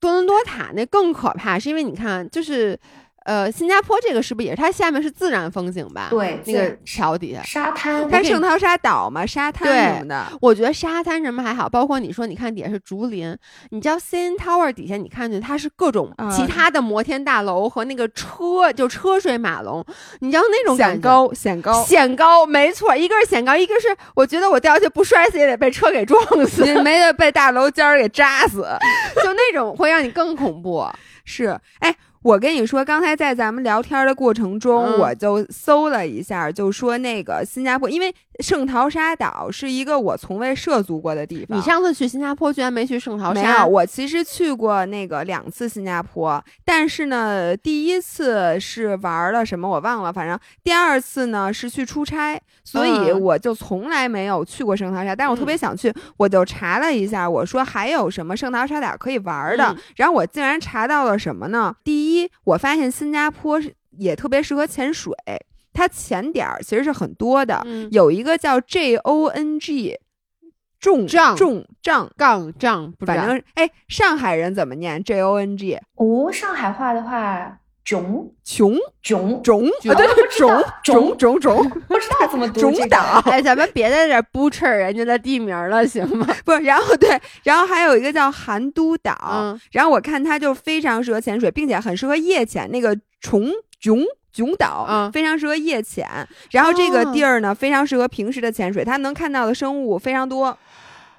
[0.00, 2.78] 多伦多塔那更可怕，是因为你看，就是
[3.28, 6.06] 呃，新加坡这个是不是也是它下面是自然风景吧？
[6.08, 7.42] 对那个桥底下。
[7.42, 13.36] 沙滩，它圣淘沙岛嘛，沙滩什么的，我觉得沙滩什么还好，包括你说，你看底下是竹林，
[13.68, 19.84] 你知道 CN Tower 底下，你看见它是各种啊其他的摩天大楼和那个车，就车水马龙，
[20.20, 20.74] 你知道那种。
[20.74, 21.84] 显高显高。
[21.84, 28.66] 显高，没错，一个是显高，一个是我觉得我掉下去不摔死也得被车给撞死，你没得被大楼尖儿给扎死。
[29.22, 30.88] 就那种会让你更恐怖。
[31.24, 34.98] 是，哎，我跟你说，刚才在咱们聊天的过程中，嗯。
[34.98, 41.58] 我就搜了一下，就说那个新加坡，因为圣淘沙岛是一个我从未涉足过的地方。
[41.58, 43.62] 你上次去新加坡居然没去圣淘没沙？
[43.62, 61.74] 有，我其实去过那个两次新加坡，但是呢，第一次是玩了什么我忘了，反正第二次呢是去出差，所以嗯我就从来没有去过圣淘沙，但是我特别嗯想去，我就查了一下，我说还有什么圣淘沙岛可以玩的，嗯然后我竟然查到了什么呢？
[61.82, 65.12] 第一，我发现新加坡是也特别适合潜水，
[65.72, 69.98] 它前点儿其实是很多的，嗯，有一个叫 J O N G。
[70.80, 75.76] 重障重障杠杖，不知道反正哎，上海人怎么念 J O N G？
[75.96, 86.24] 哦，上海话的话，囧囧囧，种囧啊，对对，种种种种种不知道怎么读这岛，哎，咱们别在这儿 butcher 人家的地名了，行吗？
[86.46, 92.70] 不是，然后对，然后还有一个叫韩都岛，嗯然后我看它就非常适合潜水，并且很适合夜潜。
[92.70, 93.50] 那个虫
[93.80, 93.98] 囧
[94.38, 96.06] 囧岛，嗯非常适合夜潜。
[96.52, 100.56] 然后这个哦地儿呢，非常适合平时的潜水，它能看到的生物非常多。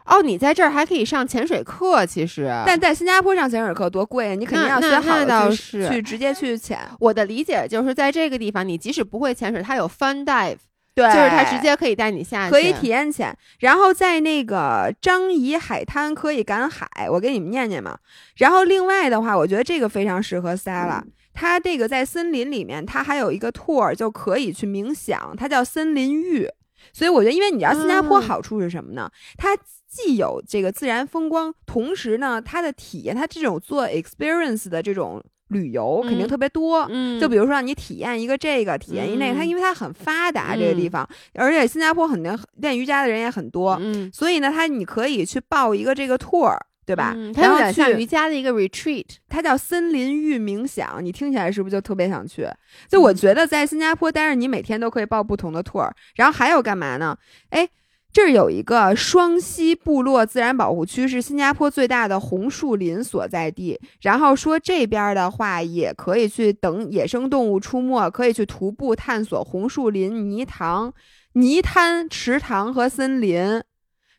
[0.05, 2.51] 哦，你在这儿还可以上潜水课，其实。
[2.65, 4.34] 但在新加坡上潜水课多贵啊！
[4.34, 6.80] 你肯定要那学好去去直接去潜。
[6.99, 10.55] 我的理解就是，在这个地方，你即使不会潜水，它有 fun dive，
[10.95, 17.95] 对就是它直接可以带你下去，可以体验潜，然后在那个张仪海滩可以赶海，我给你们念念嘛。
[18.38, 21.03] 然后另外的话，我觉得这个非常适合 Sala，、
[21.39, 26.45] 它这个在森林里面，它还有一个 tour 就可以去冥想，它叫森林浴。
[26.91, 29.09] 所以我觉得，因为你知道新加坡嗯好处是什么呢？
[29.37, 29.55] 它
[29.87, 36.85] 既有这个自然风光，同时呢，它的体验，它这种做 experience 的这种旅游肯定嗯特别多。
[36.89, 46.57] 嗯，就比如说让你体验一个这个，体验一那个，它嗯因为它很发达这个地嗯方，而且新加坡很多练瑜伽的人也很多，嗯，所以呢，它你可以去报一个这个 tour，
[46.89, 47.13] 对吧？
[47.15, 52.47] 嗯它有点像去瑜伽的一个 retreat，它叫森林浴冥想，你听起来是不是就特别想去？
[52.89, 57.15] 就我觉得在新加坡待着，你每天都可以报不同的 tour，然后还有干嘛呢？
[57.51, 57.69] 哎。
[58.11, 63.79] 这儿有一个双溪部落自然保护区，是新加坡最大的红树林所在地。
[64.01, 70.91] 然后说这边儿的话，也可以去等野生动物出没，可以去徒步探索红树林、泥塘、
[71.33, 73.61] 泥滩、池塘和森林，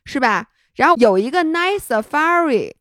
[0.05, 0.47] 是吧？
[0.75, 2.73] 然后有一个 Nice Safari，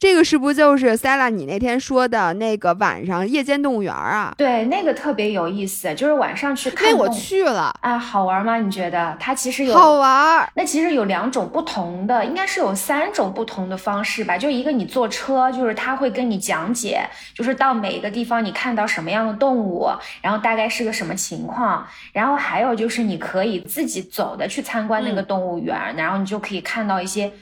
[0.00, 4.32] 这个是不是就是 Stella 你那天说的那个晚上夜间动物园啊？
[4.38, 8.58] 对，那个特别有意思，就是晚上去看那我去了，啊，好玩吗？
[8.58, 9.16] 你觉得？
[9.18, 14.38] 它其实有好玩，那其实有两种不同的，应该是有三种不同的方式吧。
[14.38, 17.00] 就一个你坐车，就是他会跟你讲解，
[17.34, 19.88] 就是到每一个地方你看到什么样的动物，
[20.22, 21.84] 然后大概是个什么情况。
[22.12, 27.32] 然后还有就是你可以自己走的去参观那个嗯动物园，然后你就可以看到一些。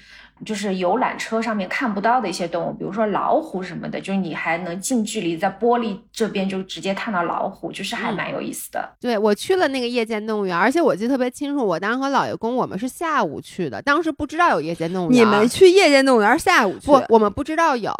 [0.45, 8.89] 就是游览车上面看不到的一些动物，比如说老虎什么的，就是你还能近距离在玻璃这边就直接看到老虎，就是还嗯蛮有意思的。
[9.01, 15.21] 对我去了那个夜间动物园，而且我记得特别清楚，我当时和老爷公我们是下午去的，当时不知道有夜间动物园。
[15.21, 16.87] 你们去夜间动物园下午去？
[16.87, 17.91] 不，我们不知道有，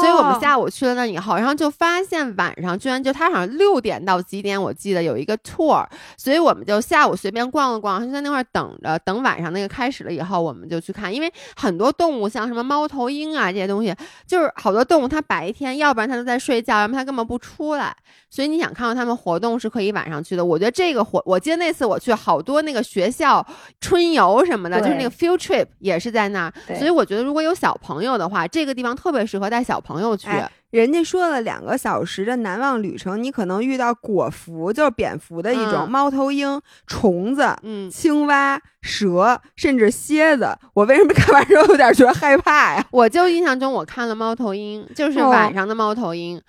[0.00, 5.86] 所以我们哦下午去了那以后，然后就发现晚上居然就他好像六点到几点，我记得有一个 tour，
[6.16, 13.94] 所以我们就下午随便逛了逛，就在那块等着，等晚上那个开始了以后，我们就去看，因为很多动物像什么猫头鹰啊这些东西，
[14.26, 17.94] 就是好多动物它白天要不然它都在睡觉，要不然它根本不出来，
[18.30, 20.44] 所以你想看到它们活动是可以晚上去的。
[20.44, 23.46] 我觉得这个活，我记得那次我去好多那个学校
[23.80, 30.28] 春游什么的，就是那个 field trip 也是在那儿，所以我觉得如果有小朋友的话，这个地方特别适合带小朋友去。
[30.28, 30.50] 哎
[30.80, 40.48] 人家说了两个小时的难忘旅程，你可能遇到果蝠，就是蝙蝠的一种、嗯猫头鹰、虫子、嗯，青蛙、蛇，甚至蝎子。
[40.74, 42.84] 我为什么看完之后有点觉得害怕呀？
[42.90, 46.42] 我就印象中我看了猫头鹰，就是哦晚上的猫头鹰。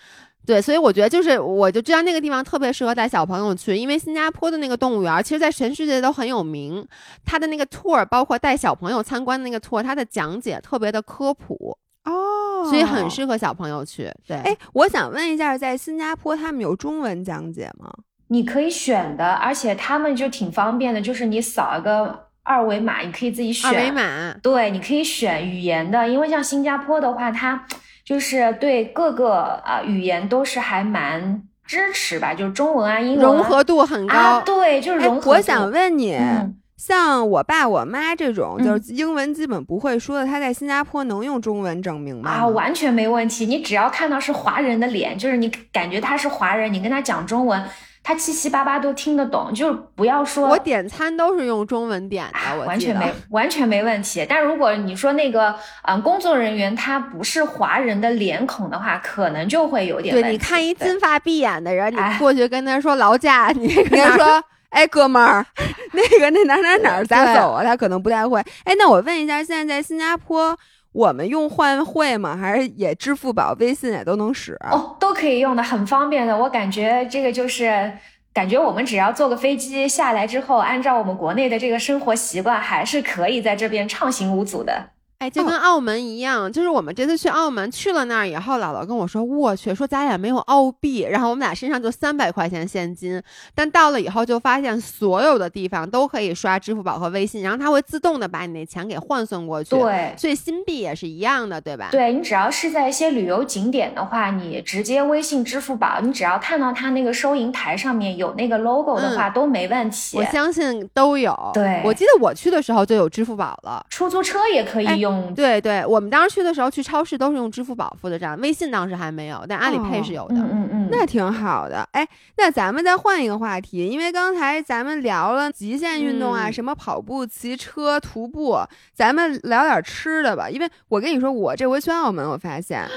[0.43, 6.83] 对，所以我觉得就是，我就知道那个地方特别适合带小朋友去，因为新加坡的那个动物园，其实在全世界都很有名。
[7.23, 14.11] 它的那个 tour，包括带小朋友参观的那个 tour，它的讲解特别的科普，哦所以很适合小朋友去。
[14.27, 17.91] 对，哎，我想问一下，在新加坡他们有中文讲解吗？
[18.29, 23.69] 你可以选的，而且他们就挺方便的，就是你扫一个二维码，你可以自己选。
[23.69, 27.63] 二维码，对，你可以选语言的，因为像新加坡的话，它
[28.03, 34.15] 就是对各个啊、语言都是还蛮支持吧，就是中文啊、英文啊融合度很高。
[34.15, 35.29] 啊，对，就是哎融合度。
[35.29, 42.29] 我想问你，嗯像我爸我妈这种，嗯就是英文基本不会说的，他在新加坡能用中文证明吗？
[42.29, 43.45] 啊，完全没问题。
[43.45, 47.63] 你只要看到是华人的脸，就是你感觉他是华人，你跟他讲中文，
[48.03, 49.53] 他七七八八都听得懂。
[49.53, 54.25] 就是不要说我点餐都是用中文点的，啊，我完全没完全没问题。
[54.27, 60.13] 但如果你说那个嗯、工作人员他不是华人的脸孔的话，可能就会有点。
[60.13, 64.43] 对，你看一金发碧眼的人，你哎过去跟他说劳驾，你跟他说，
[64.75, 65.45] 哎，哥们儿，
[65.93, 67.63] 那个那哪哪哪儿咋走啊？
[67.63, 68.39] 他可能不太会。
[68.65, 70.57] 哎，那我问一下，现在在新加坡，
[70.91, 72.35] 我们用换汇吗？
[72.35, 74.57] 还是也支付宝、微信也都能使？
[74.69, 76.37] 哦，都可以用的，很方便的。
[76.37, 77.93] 我感觉这个就是。
[78.35, 84.89] 感觉我们只要坐个飞机下来之后，按照我们国内的这个生活习惯，还是可以在这边畅行无阻的。
[85.19, 93.21] 哎，就跟澳门一样，就是我们这次去澳门去了那儿以后，姥姥跟我说，我去，说咱俩没有澳币，然后我们俩身上就三百块钱现金，
[93.55, 101.87] 但到了以后就发现所有的地方都可以刷支付宝和微信，然后它会自动的把你那钱给换算过去。，对，所以新币也是一样的，对吧？。
[101.91, 110.17] 对你只要是在一些旅游景点的话，你直接微信、支付宝，你只要看到它那个收银台上面有那个 logo 的话，都没问题。
[110.17, 111.33] 嗯我相信都有。
[111.53, 113.85] 对我记得我去的时候就有支付宝了。
[113.89, 115.14] 出租车也可哎以用。
[115.35, 120.35] 对对，我们当时去的时候去超市都是用支付宝付的账，微信当时还没有，但阿里 Pay 是有的。
[120.35, 121.87] 嗯嗯嗯，那挺好的。
[121.91, 122.07] 哎，
[122.37, 128.59] 那咱们再换一个话题，因为刚才咱们聊了极限运动啊，嗯什么跑步、骑车、徒步，
[128.93, 130.49] 咱们聊点吃的吧。
[130.49, 132.87] 因为我跟你说，我这回去澳门，我发现，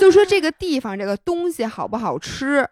[0.00, 2.68] 就说这个地方这个东西好不好吃，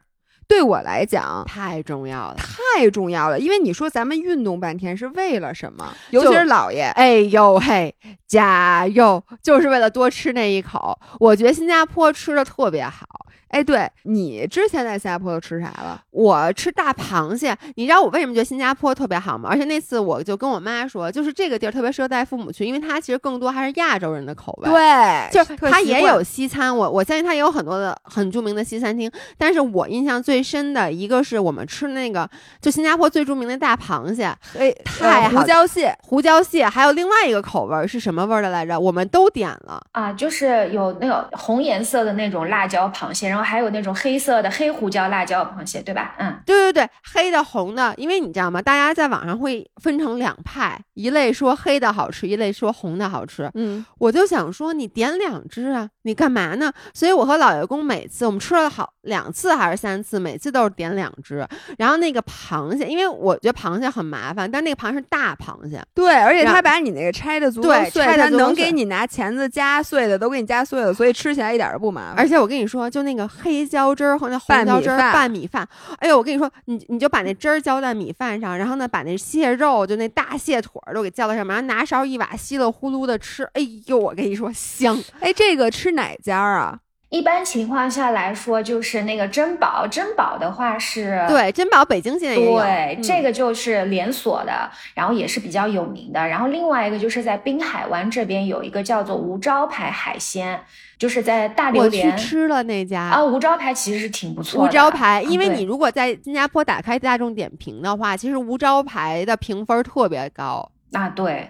[0.46, 2.36] 对我来讲太重要了。
[2.36, 3.38] 太重要了。
[3.38, 5.92] 因为你说咱们运动半天是为了什么？
[6.10, 7.94] 尤其是姥爷，哎呦嘿，
[8.26, 9.22] 加油！
[9.42, 10.98] 就是为了多吃那一口。
[11.18, 13.06] 我觉得新加坡吃的特别好。
[13.54, 16.02] 哎，对你之前在新加坡都吃啥了？
[16.10, 19.48] 我吃大螃蟹，你知道我为什么觉得新加坡特别好吗？
[19.48, 24.68] 而且那次我就跟我妈说，就是这个地儿特别适合带父母去，因为它其实更多还是亚洲人的口味。。
[24.68, 32.28] 对，就它也有西餐，我我相信它也有很多的很著名的西餐厅，但是我印象最深的一个是我们吃那个
[32.60, 34.24] 就新加坡最著名的大螃蟹，
[34.58, 35.96] 哎，呃太好胡椒蟹。
[36.02, 38.78] 胡椒蟹，还有另外一个口味儿是什么味儿的来着？
[38.80, 39.80] 我们都点了。
[39.92, 46.14] 啊，就是有那个红颜色的那种辣椒螃蟹，然后还有那种黑色的黑胡椒辣椒螃蟹，对吧？
[46.18, 48.60] 嗯，对对对，黑的、红的，因为你知道吗？
[48.60, 53.50] 大家在网上会分成两派，一类说黑的好吃，一类说红的好吃。
[53.54, 56.72] 嗯，我就想说，你点两只啊，你干嘛呢？
[56.92, 61.46] 所以我和老爷公每次我们吃了好两次还是三次，每次都是点两只。
[61.78, 72.14] 然后那个螃蟹，因为我觉得螃蟹很麻烦，但那个螃蟹是大螃蟹，对，而且他把你那个拆的足够碎，拆得足够碎他能给你拿钳子夹碎的，都给你夹碎了，所以吃起来一点都不麻烦。
[72.18, 75.68] 而且我跟你说，就那个黑椒汁儿和那红椒汁儿拌米饭
[75.98, 85.02] 哎呦，我跟你说，你你就把那汁儿浇在米饭上，然后呢，把那蟹肉就那大蟹腿儿都给浇在上面，然后拿勺一挖，稀里呼噜的吃，哎呦，我跟你说香。
[85.20, 86.80] 哎，这个吃哪家啊？
[87.14, 96.26] 一般情况下来说，就是那个珍宝，珍宝的话是对，珍宝北京现在也有，对，嗯这个就是连锁的，然后也是比较有名的。
[96.26, 100.60] 然后另外一个就是在滨海湾这边有一个叫做无招牌海鲜，
[100.98, 104.68] 就是在大榴我去吃了那家啊，无招牌其实是挺不错的。
[104.68, 110.68] 无招牌，因为你如果在新加坡打开大众点评的话，其实无招牌的评分特别高。
[110.90, 111.48] 啊，对，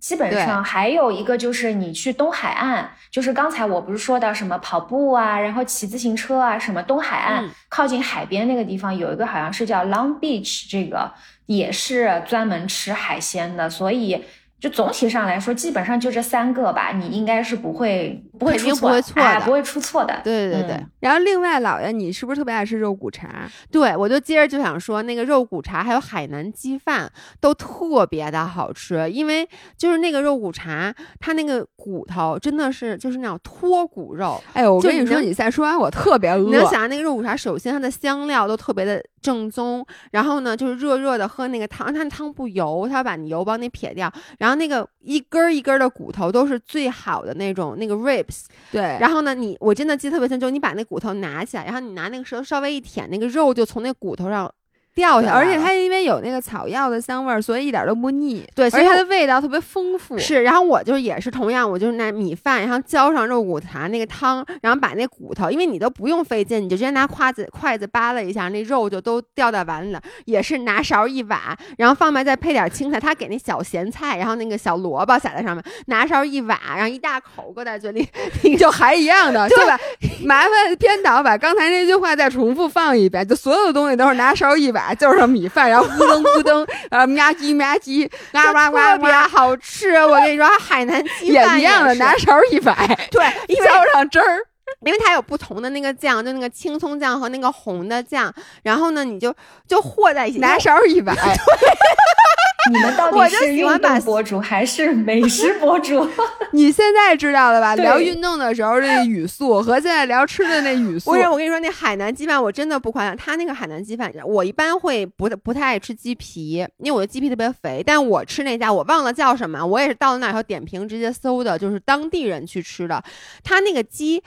[0.00, 11.12] 基本上还有一个就是你去东海岸，就是刚才我不是说到什么跑步啊，然后骑自行车啊，什么东海岸、嗯靠近海边那个地方有一个好像是叫 Long Beach，这个
[11.46, 14.24] 也是专门吃海鲜的，所以。
[14.60, 20.20] 就总体上来说，基本上就这三个吧，你应该是不会不会肯定出错，不会错的哎不会出错的。
[20.24, 23.48] 对对对、嗯然后另外，姥爷，你是不是特别爱吃肉骨茶？
[23.70, 27.10] 对，我就接着就想说，那个肉骨茶还有海南鸡饭
[27.40, 36.44] 都特别的好吃，因为就是那个肉骨茶，它那个骨头真的是就是那种脱骨肉，哎呦，我跟你说，你再说完我特别饿。
[36.44, 39.82] 你能想象那个肉骨茶，首先它的香料都特别的正宗，
[40.12, 48.29] 然后呢，就是热热的喝那个汤，它那汤不油，它把你油帮你撇掉，然后那个一根儿一根儿的骨头都是最好的那种那个 ribs，
[48.70, 54.52] 对，然后呢，你我真的记得特别清楚，你把那骨头拿起来，然后你拿那个舌头稍微一舔，那个肉就从那骨头上
[54.94, 58.44] 掉下来，而且它因为有那个草药的香味儿，所以一点都不腻。
[58.54, 60.18] 对，所以它而且它的味道特别丰富。
[60.18, 70.00] 是，然后我就也是同样，我就是拿米饭，然后浇上肉骨茶那个汤，然后把那骨头，因为你都不用费劲，你就直接拿筷子筷子扒拉一下，那肉就都掉在碗里了。
[70.24, 78.06] 也是拿勺一挖，然后放白再配点青菜，他给那小咸菜，然后那个小萝卜撒在上面，拿勺一挖，然后一大口搁在嘴里，
[78.42, 79.78] 你就还一样的，对吧
[80.24, 89.94] 麻烦编导把刚才那句话再重复放一遍，就所有东西都是拿勺一挖，就是上米饭，然后咕噔咕噔，然后吧唧吧唧，哇哇哇特别哇，好吃。
[89.94, 92.74] 我跟你说，海南鸡饭也饭一样的，拿勺一摆，
[93.10, 93.24] 对，
[93.64, 94.38] 浇上汁儿。
[94.86, 99.34] 因为它有不同的那个酱，就那个青葱酱和那个红的酱，然后呢，你就
[99.66, 101.12] 就和在一起，拿勺一挖
[102.70, 106.06] 你们到底是运动博主还是美食博主？
[106.52, 107.74] 你现在知道了吧？
[107.76, 117.82] 聊运动的时候那语速和现在聊吃的那语速不，是，我跟你说，那海南鸡饭我真的不夸张，他那个海南鸡饭，我一般会不不太爱吃鸡皮，因为我的鸡皮特别肥。
[117.86, 123.02] 但我吃那家，我忘了叫什么，我也是到了那儿以后点评直接搜的，就是当地人去吃的。
[123.42, 124.22] 他那个鸡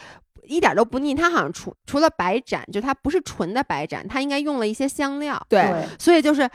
[0.45, 6.49] 一点都不腻，他好像除除了白斩，就它不是纯的白斩，它应该用了一些香料，对，所以就是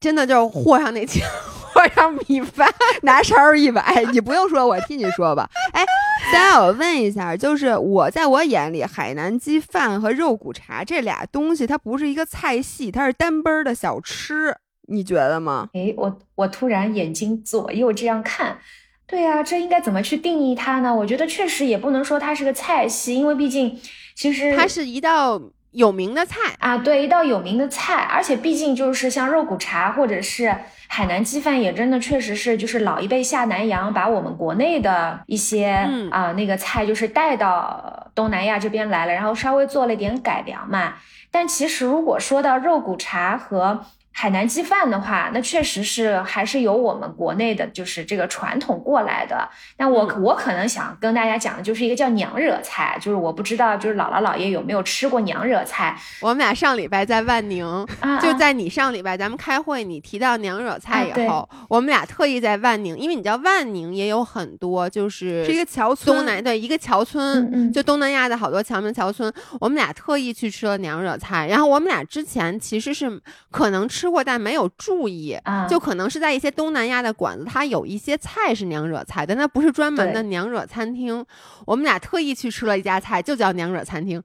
[0.00, 1.26] 真的就是和上那酱，
[1.74, 2.72] 和上米饭。
[3.02, 5.48] 拿勺一挖，哎你不用说，我替你说吧。
[5.72, 5.84] 哎，
[6.32, 14.56] 大家我问一下，就是我在我眼里，海南鸡饭和肉骨茶这俩东西，它不是一个菜系，它是单杯儿的小吃，
[14.88, 15.68] 你觉得吗？
[15.72, 18.58] 哎，我我突然眼睛左右这样看，
[19.06, 20.94] 对啊，这应该怎么去定义它呢？
[20.94, 23.78] 我觉得确实也不能说它是个菜系，因为毕竟
[24.14, 25.40] 其实它是一道
[25.72, 30.54] 有名的菜，啊，对，一道有名的菜，而且毕竟就是像肉骨茶或者是
[30.88, 40.94] 海南鸡饭，也真的确实是就是老一辈下南洋，把我们国内的一些嗯啊、那个菜就是带到东南亚这边来了，然后稍微做了一点改良嘛。
[41.30, 43.84] 但其实如果说到肉骨茶和
[44.20, 49.48] 海南鸡饭的话，那确实是还是由我们国内的，就是这个传统过来的。
[49.76, 57.86] 那我、嗯我可能想跟大家讲的就是一个叫娘惹菜，就是我不知道就是姥姥姥爷有没有吃过娘惹菜我们俩上礼拜在万宁，
[58.20, 73.20] 就在你上礼拜咱们开会，你提到娘惹菜以后，我们俩特意在万宁，因为你知道万宁也有很多就是是一个桥村，东南对一个侨村，嗯嗯就东南亚的好多侨民侨村，我们俩特意去吃了娘惹菜，然后我们俩之前其实是
[73.52, 75.32] 可能吃过，但没有注意。
[75.44, 81.24] 啊，就可能是在一些东南亚的馆子，它有一些菜是娘惹菜但它不是专门的娘惹餐厅。
[81.66, 84.22] 我们俩特意去吃了一家菜，就叫娘惹餐厅，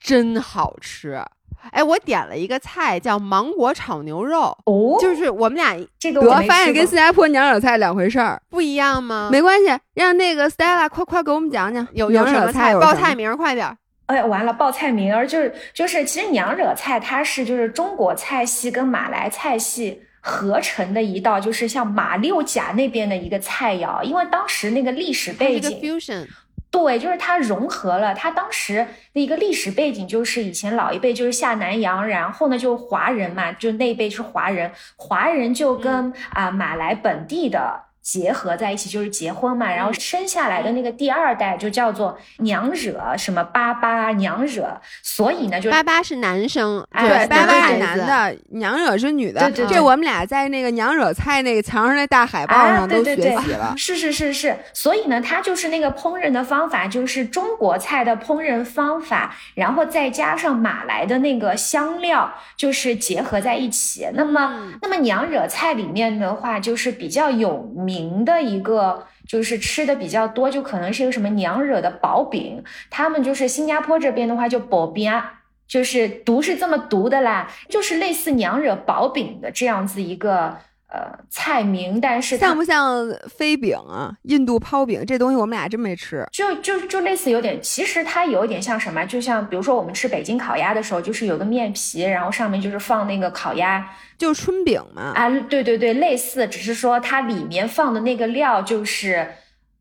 [0.00, 1.22] 真好吃。
[1.70, 9.28] 哎，我点了一个菜叫芒果炒牛肉，哦，就是我们俩这个我发现跟新加坡娘惹菜两回事儿，不一样吗？
[9.30, 12.74] 没关系，让那个 Stella 快快给我们讲讲有有什么菜？
[12.74, 13.76] 报菜名儿，快点儿！
[14.06, 15.26] 哎，完了，报菜名儿。
[15.26, 26.26] 就是就是，其实娘惹菜它是就是中国菜系跟马来菜系合成的一道，就是像马六甲那边的一个菜肴，因为当时那个历史背景，fusion，
[26.70, 37.84] 对，就是它融合了它当时的一个历史背景，就是以前老一辈就是下南洋，然后呢就华人嘛，就那一辈是华人，华人就跟啊、马来本地的。
[38.02, 49.40] 结合在一起就是结婚嘛，然后生下来的那个第二代就叫做娘惹，什么巴巴娘惹，所以呢就巴巴是男生，哎对，对巴巴是男的，娘惹是女的。
[49.40, 49.76] 对对对。
[49.76, 53.24] 这我们俩在那个娘惹菜那个墙上那大海报上都学啊对对。
[53.36, 53.74] 对习了。
[53.78, 64.08] 是是是是，所以呢，它就是那个烹饪的方法，就是中国菜的烹饪方法，然后再加上马来的那个香料，就是结合在一起。
[64.14, 64.78] 那么，嗯。
[64.82, 67.91] 那么娘惹菜里面的话，就是比较有名
[68.24, 69.06] 的一个。
[69.24, 80.58] 就是吃的比较多，就可能是一个什么娘惹的薄饼，他们就是新加坡这边的话就薄饼啊，就是读是这么读的啦，就是类似娘惹薄饼的这样子一个
[80.92, 84.12] 呃菜名，但是像不像飞饼啊？
[84.24, 86.22] 印度泡饼这东西我们俩真没吃。
[86.30, 99.26] 就就就类似有点，其实它有点像什么，就像比如说我们吃北京烤鸭的时候，就是有个面皮，然后上面就是放那个烤鸭就是春饼嘛，啊，对对对，类似，只是说它里面放的那个料就是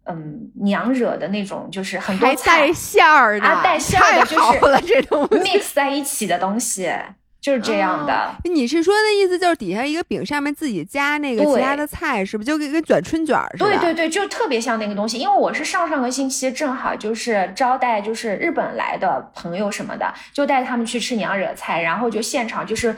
[0.06, 4.60] 嗯娘惹的那种，就是很多还菜带馅儿的，啊带馅儿的就是
[5.44, 6.90] ，mix 在一起的东西，
[7.42, 8.30] 就是这样的。
[8.46, 13.70] 你是说的意思就是底下一个饼上面自己加那个其他的菜，是不是就跟跟卷春卷儿似的？
[13.72, 22.96] 对对对，就特别像那个东西，因为我是上上个星期正好就是招待就是日本来的朋友什么的，就带他们去吃娘惹菜，然后就现场就是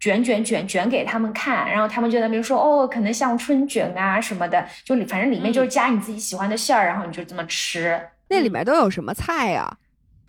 [0.00, 8.00] 卷卷卷卷给他们看，然后他们就在那边说哦，可能像春卷啊什么的，就里反正里面就是加你自己喜欢的馅儿，然后你就这么吃。
[8.28, 9.76] 那里面都有什么菜呀？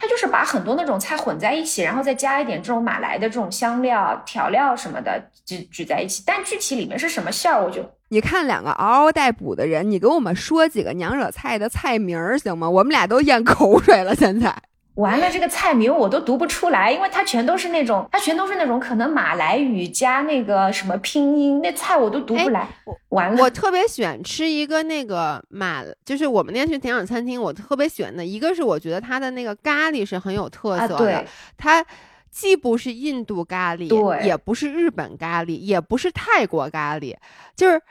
[0.03, 6.21] 它就是把很多那种菜混在一起，然后再加一点这种马来的这种香料、调料什么的，举举在一起。
[6.25, 12.69] 但具体里面是什么馅儿，我就你看两个嗷嗷待哺的人，你给我们说几个娘惹菜的菜名儿行吗？
[12.69, 14.53] 我们俩都咽口水了，现在。
[14.95, 22.67] 完了，这个菜名我都读不出来，因为它全都是那种，它全都是那种可能马来语加那个什么拼音，那菜我都读不来。
[23.09, 31.25] 完了，我特别喜欢吃一个那个马，就是我们那天去田养餐厅，我特别喜欢的一个是我觉得它的那个咖喱是很有特色的，
[31.57, 31.83] 它
[32.29, 37.15] 既不是印度咖喱，也不是日本咖喱，也不是泰国咖喱，
[37.55, 37.81] 就是。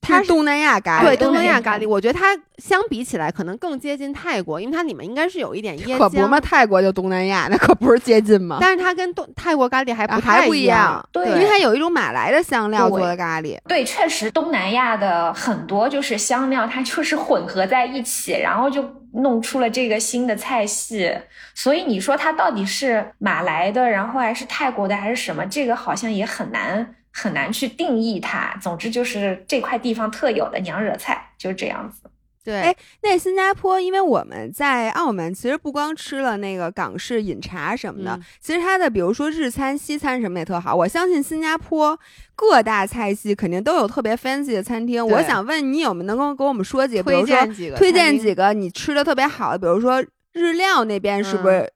[0.00, 8.58] 它是东南亚咖喱，对东南亚咖喱，我觉得它相比起来可能更接近泰国，因为它里面应该是有一点椰可不嘛，泰国就东南亚，那可不是接近吗？
[8.60, 13.58] 但是它跟东泰国咖喱还不还不一样，对，因为它有一种马来的香料做的咖喱。
[13.68, 18.82] 对，确实东南亚的很多就是香料，它就是混合在一起，然后就
[19.12, 21.14] 弄出了这个新的菜系。
[21.54, 25.44] 所以你说它到底是马来的，然后还是泰国的，还是什么？
[25.46, 26.94] 这个好像也很难。
[27.12, 32.02] 很难去定义它，总之就是这块地方特有的娘惹菜，就是这样子。
[32.42, 40.74] 对，哎，那新加坡，因为我们在澳门，其实不光吃了那个港式饮茶什么的，其实它的比如说日餐、西餐什么也特好。
[40.74, 41.98] 我相信新加坡
[42.34, 45.06] 各大菜系肯定都有特别 fancy 的餐厅。
[45.06, 47.36] 我想问你，有没有能够给我们说几个，比如说
[47.76, 50.02] 推荐几个你吃的特别好的，比如说
[50.32, 51.70] 日料那边是不是？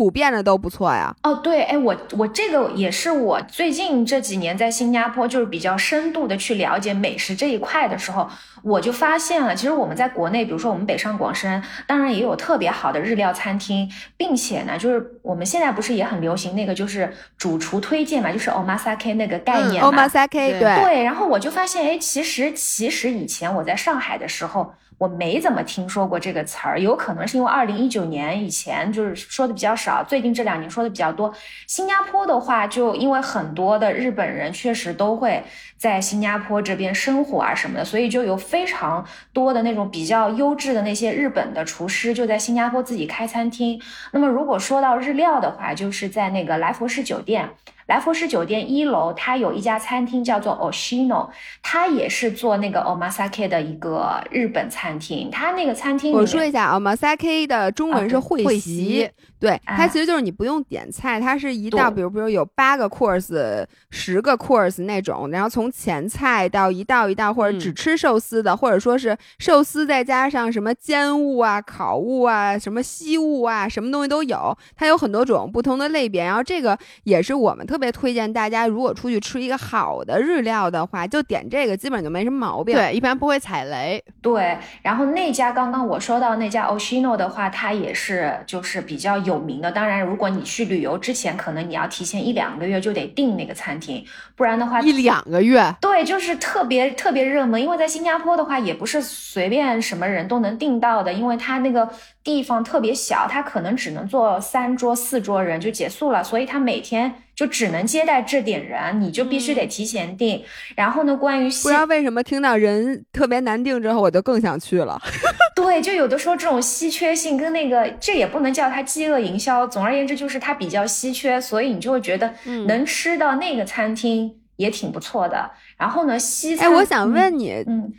[0.00, 1.14] 普遍的都不错呀。
[1.22, 8.26] 哦，对，哎，我我这个也是我最近这几年在新加坡，就是比较深度的去了解美食这一块的时候，
[8.62, 13.86] 我就发现了，其实我们在国内，比如说我们北上广深，当然也有特别好的日料餐厅，
[14.16, 21.04] 并且呢，就是我们现在不是也很流行那个就是主厨推荐嘛，就是 omasake 那个概念嘛，omasake，对对。
[21.04, 24.72] 然后我就发现，哎，其实其实以前我在上海的时候。
[25.00, 31.32] 我没怎么听说过这个词儿，有可能是因为二零一九年以前就是说的比较少，最近这两年说的比较多。
[31.66, 35.42] 新加坡的话，就因为很多的日本人确实都会
[35.80, 39.02] 在新加坡这边生活啊什么的，所以就有非常
[39.32, 43.80] 多的那种比较优质的那些日本的厨师就在新加坡自己开餐厅。
[44.12, 47.48] 那么如果说到日料的话，就是在那个来佛士酒店。
[47.86, 55.28] 来佛士酒店一楼，它有一家餐厅叫做 Oshino，它也是做那个 omasake 的一个日本餐厅。
[55.28, 59.10] 它那个餐厅，我说一下，omasake 的中文是会席。
[59.40, 74.54] 对，它其实就是你不用点菜，它是一道，比如比如有八个 course、十个 course 那种，然后从前菜到一道一道，或者只吃寿司的，或者说是寿司再加上什么煎物啊、烤物啊、什么西物啊，什么东西都有。
[74.76, 82.76] 它有很多种不同的类别，然后这个也是我们特别推荐大家，如果出去吃一个好的日料的话，就点这个，基本就没什么毛病。
[82.76, 84.04] 对，一般不会踩雷。
[84.20, 89.29] 对，然后那家刚刚我说到那家 Oshino 的话，它也是就是比较有。
[89.30, 94.04] 有名的，当然，如果你去旅游之前，可能你要提前一两个月就得订那个餐厅，
[94.36, 97.62] 不然的话，一两个月，对，就是特别特别热门。
[97.62, 101.88] 因为在新加坡的话，也不是随便什么人都能订到的，因为它那个
[102.24, 107.14] 地方特别小，它可能只能坐三桌四桌人就结束了，所以它每天。
[107.40, 110.42] 就只能接待这点人，你就必须得提前订。
[110.76, 115.00] 然后呢，关于不知道为什么听到人特别难订之后，我就更想去了。
[115.56, 119.66] 对，就有的时候这种稀缺性跟那个，这也不能叫它饥饿营销。
[119.66, 122.30] 总而言之，就是它比较稀缺，所以你就会觉得
[122.66, 125.50] 能吃到那个餐厅也挺不错的。
[125.78, 127.90] 然后呢，西餐，哎，我想问你，嗯，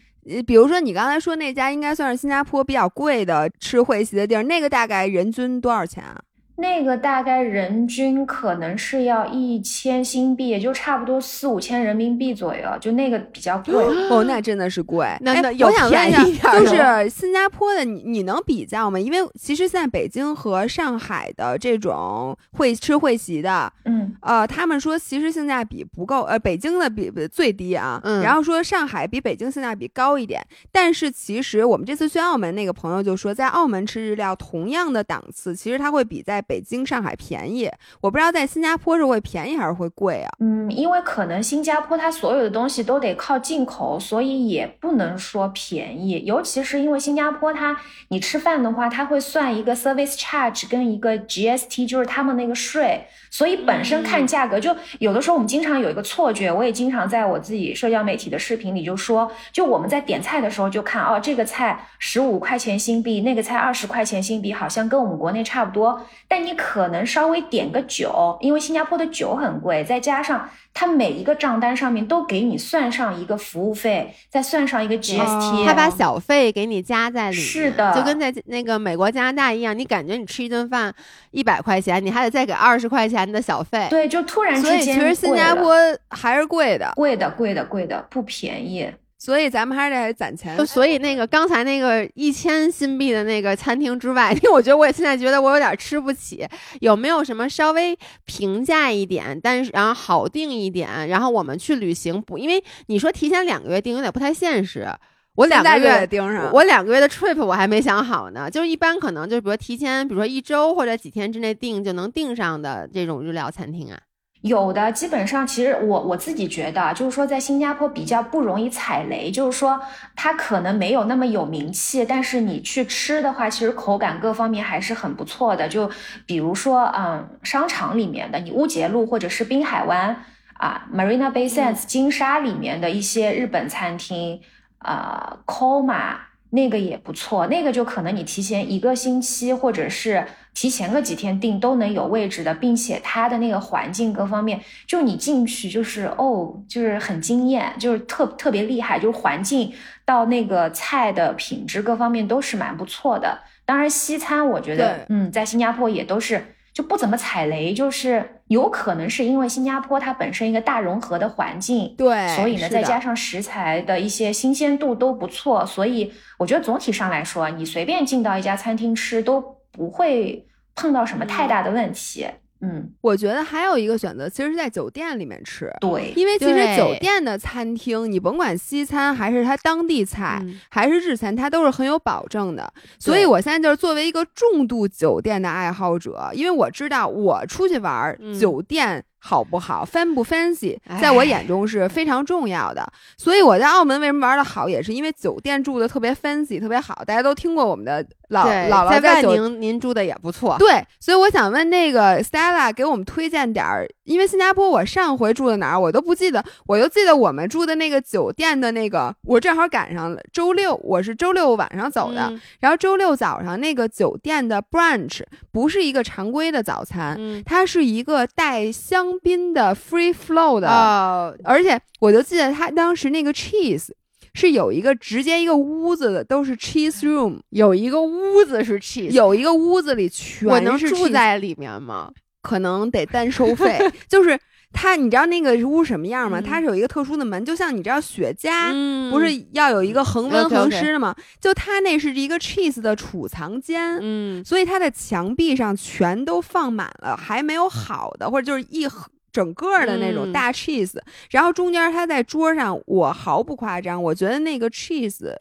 [0.45, 6.21] 比如说你刚才说那家应该算是新加坡比较贵的吃会席的地儿，那个大概人均多少钱啊？
[6.57, 13.73] 那个大概人均可能是要一千新币，也就差不多四五千人民币左右，就那个比较贵
[14.09, 15.07] 哦， 那真的是贵。
[15.21, 18.99] 那那我想问一下，就是新加坡的，你你能比较吗？
[18.99, 37.69] 因为其实现在北京和上海的这种会吃会席的，嗯，呃，他们说其实性价比不够，呃，北京的比最低啊，嗯，然后说上海比北京性价比高一点，但是其实我们这次去澳门那个朋友就说，在澳门吃日料同样的档次，其实它会比在北京、上海便宜，
[38.01, 40.31] 我不知道在新加坡是会便宜还是会贵啊？
[40.39, 46.23] 嗯，因为可能新加坡它所有的东西都得靠进口，所以也不能说便宜。
[46.25, 47.77] 尤其是因为新加坡它，
[48.09, 53.05] 你吃饭的话，它会算一个 service charge 跟一个 GST，就是他们那个税。
[53.29, 66.05] 所以本身看价格，就有的时候我们经常有一个错觉，我也经常在我自己社交媒体的视频里就说，就我们在点菜的时候就看哦，这个菜十五块钱新币，那个菜二十块钱新币，好像跟我们国内差不多。
[66.32, 80.93] 但你可能稍微点个酒，因为新加坡的酒很贵，再加上它每一个账单上面都给你算上一个服务费，再算上一个 GST，、他把小费给你加在里面，是的就跟在那个美国、加拿大一样，你感觉你吃一顿饭
[81.32, 83.88] 一百块钱，你还得再给二十块钱的小费。
[83.89, 85.75] 对，就突然之所以间其实新加坡
[86.11, 88.89] 还是贵的，贵的贵的贵的不便宜。
[89.24, 90.65] 所以咱们还是得攒钱。
[90.65, 96.43] 所以那个刚才那个一千新币的那个餐厅之外， 因为我觉得我现在觉得我有点吃不起，
[96.80, 97.95] 有没有什么稍微
[98.26, 102.39] 平价一点，但是然后好订一点，然后我们去旅行不？
[102.39, 104.88] 因为你说提前两个月订有点不太现实。
[105.36, 113.99] 我两个月盯上我两个月的 trip 我还没想好呢，就是一般可能就是比如提前，比如说一周或者几天之内订就能订上的这种日料餐厅啊。
[114.41, 119.79] 有的基本上，其实我我自己觉得，就是说在新加坡比较不容易踩雷，就是说
[120.15, 125.69] 它可能没有那么有名气，但是你去吃的话，其实口感各方面还是很不错的。
[125.69, 125.89] 就
[126.25, 130.23] 比如说，嗯，商场里面的你乌节路或者是滨海湾
[130.53, 134.41] 啊，Marina Bay Sands 金沙里面的一些日本餐厅，
[134.79, 136.15] 呃，Koma
[136.49, 149.73] 那个也不错，那个就可能你提前一个星期或者是提前个几天订都能有位置的，并且它的那个环境各方面，就你进去就是哦，就是很惊艳，就是特特别厉害，就是环境
[150.05, 153.39] 到那个菜的品质各方面都是蛮不错的。
[153.65, 169.41] 当然，西餐我觉得，嗯，在新加坡也都是就不怎么踩雷，就是有可能是因为新加坡它本身一个大融合的环境，对，所以呢，再加上食材的一些新鲜度都不错，所以我觉得总体上来说，你随便进到一家餐厅吃都
[169.72, 170.45] 不会
[170.76, 172.26] 碰到什么太大的问题。
[172.63, 182.72] 嗯，我觉得还有一个选择，其实是在酒店里面吃，对，因为其实酒店的餐厅，你甭管西餐还是它当地菜，嗯还是日餐，它都是很有保证的。
[182.99, 192.86] 所以我现在就是作为一个重度酒店的爱好者，因为我知道我出去玩儿，嗯酒店好不好，fan 不 fancy，哎在我眼中是非常重要的。
[193.17, 197.03] 所以我在澳门为什么玩的好，也是因为酒店住的特别 fancy，特别好。
[197.05, 200.57] 大家都听过我们的老对，姥姥在万酒宁您住的也不错。
[200.57, 223.89] 对，所以我想问那个 Stella 给我们推荐点儿，因为新加坡我上回住的哪儿我都不记得，我就记得我们住的那个酒店的那个，我正好赶上了周六，我是周六晚上走的，嗯然后周六早上那个酒店的 brunch 不是一个常规的早餐，嗯它是一个带香槟的 free flow 的，哦，而且我就记得他当时那个 cheese
[224.34, 232.12] 是有一个直接一个屋子的都是 cheese room， 有一个屋子是 cheese，有一个屋子里全我能是住 cheese 在里面吗？
[232.41, 233.78] 可能得单收费，
[234.09, 234.39] 就是
[234.74, 236.39] 它，你知道那个屋什么样吗？
[236.39, 238.49] 嗯它是有一个特殊的门，就像你知道雪茄。
[238.74, 241.13] 嗯不是要有一个恒温恒湿的吗？
[241.39, 248.88] 就它那是一个 cheese 的储藏间，嗯所以它的墙壁上全都放满了还没有好的，或者就是一
[249.34, 250.97] 整个儿的那种嗯大 cheese，、
[251.30, 255.34] 然后中间它在桌上，我毫不夸张，我觉得那个 cheese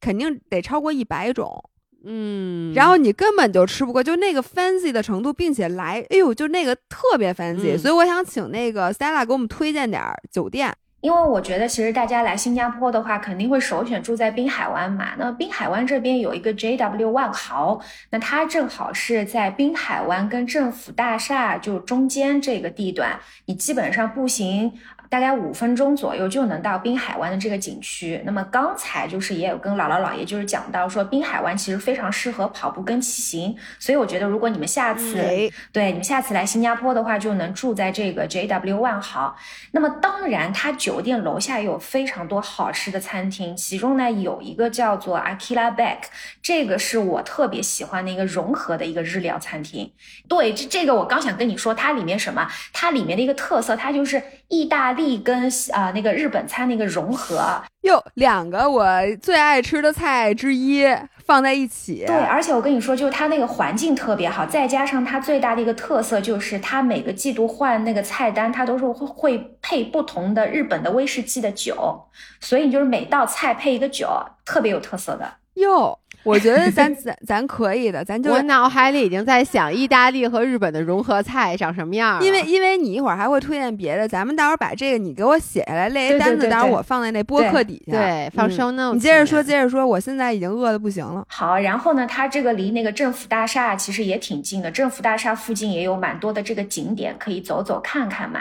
[0.00, 1.62] 肯定得超过一百种。
[2.06, 10.74] 嗯，然后你根本就吃不过，就那个 fancy 的程度，并且来，哎呦，就那个特别 fancy，、嗯所以我想请那个 Stella 给我们推荐点儿酒店。
[11.00, 15.10] 因为我觉得其实大家来新加坡的话，肯定会首选住在滨海湾嘛。
[15.18, 17.78] 那滨海湾这边有一个 JW 万豪，
[18.08, 24.72] 那它正好是在滨海湾跟政府大厦就中间这个地段，你基本上步行
[25.08, 28.20] 大概五分钟左右就能到滨海湾的这个景区。
[28.24, 39.36] 那么刚才就是也有跟姥姥姥爷就是讲到说，滨海湾其实非常适合跑步跟骑行，所以我觉得如果你们下次、哎，对，你们下次来新加坡的话，就能住在这个 JW 万豪。
[39.72, 45.98] 那么当然，它酒店楼下也有非常多好吃的餐厅，其中呢有一个叫做 Akila Back，
[46.44, 49.90] 这个是我特别喜欢的一个融合的一个日料餐厅。
[50.28, 52.46] 对，这这个我刚想跟你说，它里面什么？
[52.70, 57.62] 它里面的一个特色，它就是意大利跟啊、那个日本餐的一个融合。
[57.80, 58.86] 哟，两个我
[59.22, 60.86] 最爱吃的菜之一
[61.24, 72.04] 放在一起，对，而且我跟你说，就是它那个环境特别好，再加上它最大的一个特色就是它每个季度换那个菜单，它都是会会配不同的日本的威士忌的酒，
[72.38, 74.06] 所以就是每道菜配一个酒，
[74.44, 75.36] 特别有特色的。
[75.54, 87.92] 哟，我觉得咱 咱咱可以的，咱就我脑海里已经在想意大利和日本的融合菜长什么样了因为因为你一会儿还会推荐别的，咱们到时候把这个你给我写下来列一对对单子，对对到时候我放在那播客底下。
[87.92, 91.24] 对放嗯 show notes，你接着说，接着说，我现在已经饿的不行了。
[91.28, 98.40] 好，然后呢，它这个离那个政府大厦其实也挺近的，政府大厦附近也有蛮多的这个景点可以走走看看嘛。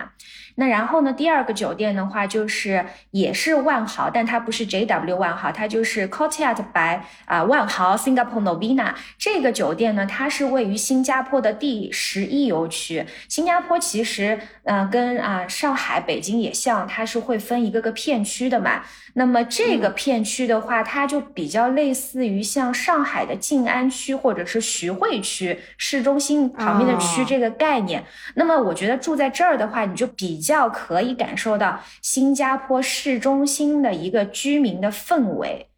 [0.55, 13.05] 那然后呢，第二个酒店的话就是也是万豪，但它不是 JW 万豪，它就是 Courtyard by 啊万豪 Singapore Novena 这个酒店呢，它是位于新加坡的第十一游区。
[13.27, 18.83] 新加坡其实嗯跟啊上海、北京也像，它是会分一个个片区的嘛。
[19.15, 28.03] 那么这个片区的话，它就比较类似于像上海的静安区或者是徐汇区市中心旁边的区这个概念。
[28.35, 35.69] 那么我觉得住在这儿的话，你就比较可以感受到新加坡市中心的一个居民的氛围。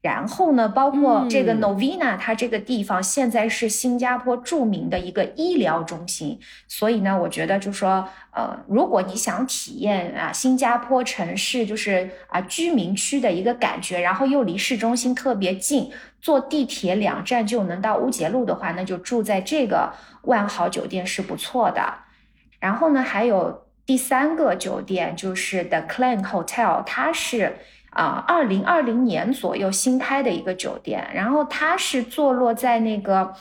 [0.00, 19.90] 然后呢，包括这个 Novena，它这个地方现在是新加坡著名的一个医疗中心，所以呢，我觉得就说，呃，如果你想体验啊新加坡城市就是啊居民区的一个感觉，然后又离市中心特别近，坐地铁两站就能到乌节路的话，那就住在这个
[20.24, 21.94] 万豪酒店是不错的。
[22.60, 27.56] 然后呢，还有第三个酒店就是 The Clan Hotel，它是。
[27.96, 33.32] 啊，二零二零年左右新开的一个酒店，然后它是坐落在那个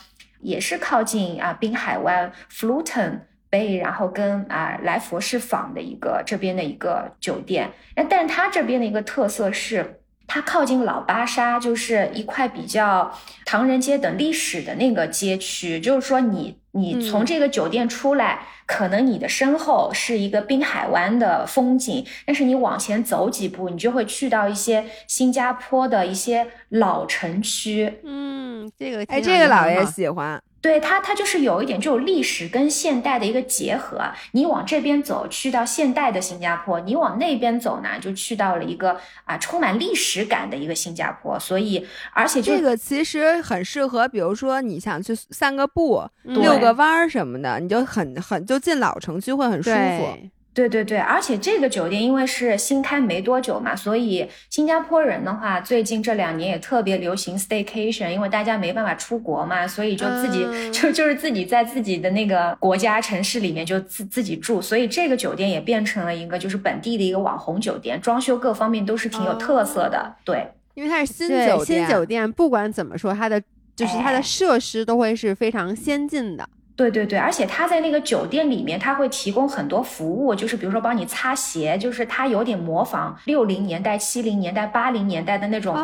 [0.42, 7.72] 也是靠近啊滨海湾 Fulton Bay，然后跟啊来佛士坊的一个这边的一个酒店。
[7.96, 13.12] 那但它这边的一个特色是，它靠近老巴沙，就是一块比较
[13.46, 18.42] 唐人街等历史的那个街区，就是说你你从这个酒店出来。
[18.66, 28.00] 可能你的身后是一个滨海湾的风景，但是你往前走几步，你就会去到一些新加坡的一些老城区。
[28.06, 30.42] 嗯，这个哎，这个老爷喜欢。
[30.64, 34.00] 对它，它就是有一点，这种历史跟现代的一个结合。
[34.32, 41.38] 你往这边走，去到现代的新加坡；你往那边走呢，就去到了一个啊充满历史感的一个新加坡。
[41.38, 50.18] 所以，而且这个其实很适合，比如说你想去散个步、遛个弯儿什么的，你就很很就进老城区会很舒服。
[50.54, 70.16] 对对对，而且这个酒店因为是新开没多久嘛，所以新加坡人的话，最近这两年也特别流行 staycation，因为大家没办法出国嘛，所以就自己就就是自己在自己的那个国家城市里面就自自己住，所以这个酒店也变成了一个就是本地的一个网红酒店，装修各方面都是挺有特色的。
[70.24, 73.42] 对，因为它是新酒店新酒店，不管怎么说，它的
[73.76, 76.48] 就是它的设施都会是非常先进的。
[76.76, 85.76] 对对对，而且他在那个酒店里面，他会提供很多服务，就是比如说帮你擦鞋，就是他有点模仿六零年代、七零年代、八零年代的那种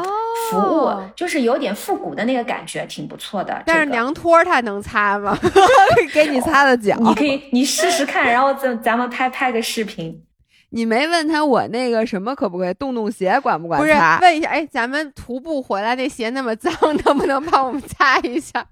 [0.50, 3.62] 服务，就是有点复古的那个感觉，挺不错的。
[3.66, 5.38] 但是凉拖他能擦吗？
[6.12, 10.24] 给你擦的脚，你可以你试试看，然后咱咱们拍拍个视频。
[10.72, 12.74] 你没问他我那个什么可不可以？
[12.76, 14.18] 洞洞鞋管不管擦？
[14.18, 16.72] 不是，问一下，哎，咱们徒步回来那鞋那么脏，
[17.06, 18.66] 能不能帮我们擦一下？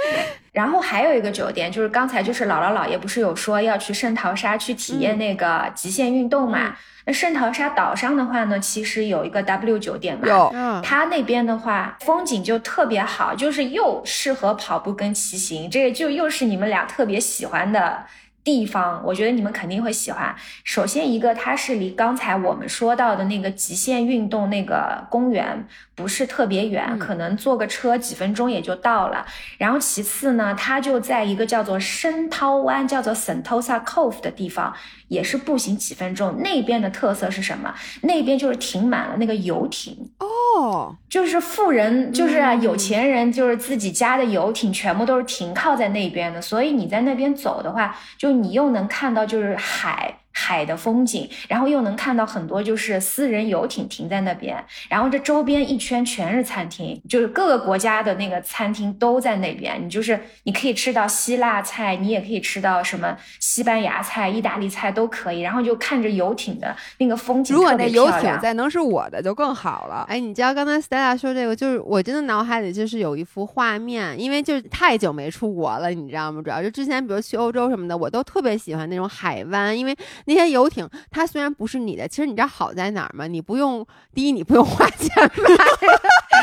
[0.52, 6.74] 然后还有一个酒店，就是刚才就是姥姥姥爷不是有说要去圣淘沙去体验那个极限运动嘛？
[7.04, 10.50] 那圣淘沙岛上的话呢，其实有一个 W 酒店嘛，有，
[10.82, 18.04] 它那边的话风景就特别好，就是又适合跑步跟骑行，这个就又是你们俩特别喜欢的。
[18.46, 20.32] 地方，我觉得你们肯定会喜欢。
[20.62, 25.66] 首先，一个它是离刚才我们说到的那个极限运动那个公园
[25.96, 29.26] 不是特别远，可能坐个车几分钟也就到了。
[29.58, 34.72] 然后，其次呢，它就在一个叫做深涛湾，叫做 Sentosa Cove 的地方。
[35.08, 37.74] 也是步行几分钟，那边的特色是什么？
[38.02, 50.18] 那边就是停满了那个游艇哦，就是富人，就是啊，有钱人，就是自己家的游艇全部都是停靠在那边的，所以你在那边走的话，就你又能看到就是海。
[50.38, 59.82] 海的风景，然后又能看到很多就是私人游艇停在那边，然后这周边一圈全是餐厅，就是各个国家的那个餐厅都在那边。
[59.82, 65.40] 你就是你可以吃到希腊菜，你也可以吃到什么西班牙菜、意大利菜都可以。
[65.40, 70.04] 然后就看着游艇的那个风景，如果那游艇再能是我的就更好了。
[70.06, 76.42] 哎，你知道刚才 Stella 说这个，就是我真的脑海里就是有一幅画面，因为就是太久没出国了，你知道吗？
[76.42, 79.96] 主要就之前比如去欧洲什么的，我都特别喜欢那种海湾，因为。
[80.26, 83.26] 那些游艇，它虽然不是你的，其实你知道好在哪儿吗？
[83.26, 85.56] 你不用第一，你不用花钱买；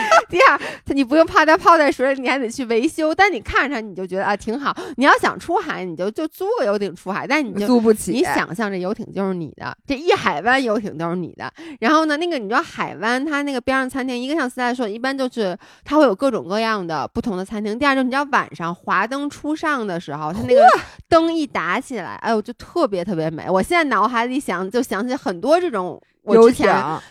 [0.29, 3.13] 第二，你不用怕它泡在水里，你还得去维修。
[3.13, 4.75] 但你看着它，你就觉得啊挺好。
[4.95, 8.11] 你要想出海，你就就租个游艇出海，但你就租不起。
[8.11, 11.51] 你想象这游艇就是你的，这一海湾游艇都是你的。
[11.79, 17.77] 然后呢，那个你知道海湾，它那个边上餐厅，一个像斯代说，一般就是它会有各种各样的不同的餐厅。
[17.77, 20.63] 第二，就是你知道晚上华灯初上的时候，它那个
[21.09, 23.49] 灯一打起来，哎呦，就特别特别美。
[23.49, 23.63] 我。
[23.63, 26.65] 现在脑海里想就想起很多这种游艇，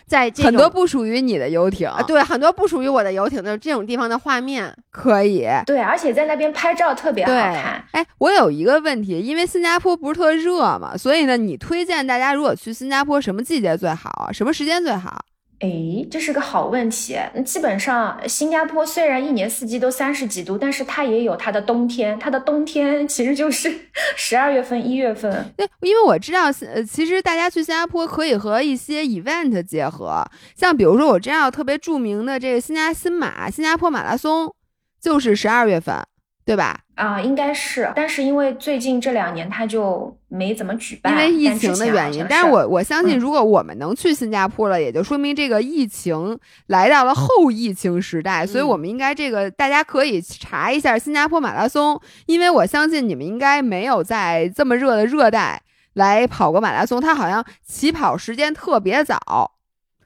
[0.07, 4.75] 在很多不属于你的游艇，对，很多不属于我的游艇的这种地方的画面。
[4.89, 5.47] 可以。
[5.65, 7.83] 对，而且在那边拍照特别好看。
[7.91, 14.31] 哎，我有一个问题，因为新加坡不是特热嘛，所以呢，你推荐大家如果去新加坡，什么季节最好啊？
[14.31, 15.23] 什么时间最好？
[15.63, 17.15] 诶，这是个好问题。
[17.33, 22.19] 嗯基本上，新加坡虽然一年四季都三十几度，但是它也有它的冬天。
[22.19, 23.73] 它的冬天其实就是
[24.17, 25.53] 十二月份、一月份。
[25.55, 34.53] 对，因为我知道，呃，其实大家去新加坡可以和一些 event 结合，像比如说我知道特别著名的这个新加新马新加坡马拉松，
[35.01, 35.95] 就是十二月份，
[36.45, 36.81] 对吧？
[36.95, 46.37] 啊、应该是，但是因为最近这两年他就没怎么举办，因为疫情的原因但是我我相信，嗯如果我们能去新加坡了，也就说明这个疫情
[46.67, 55.61] 来到了后疫情时代，所以嗯我们应该这个大家可以查一下新加坡马拉松，因为我相信你们应该没有在这么热的热带
[55.93, 59.52] 来跑过马拉松，它好像起跑时间特别早。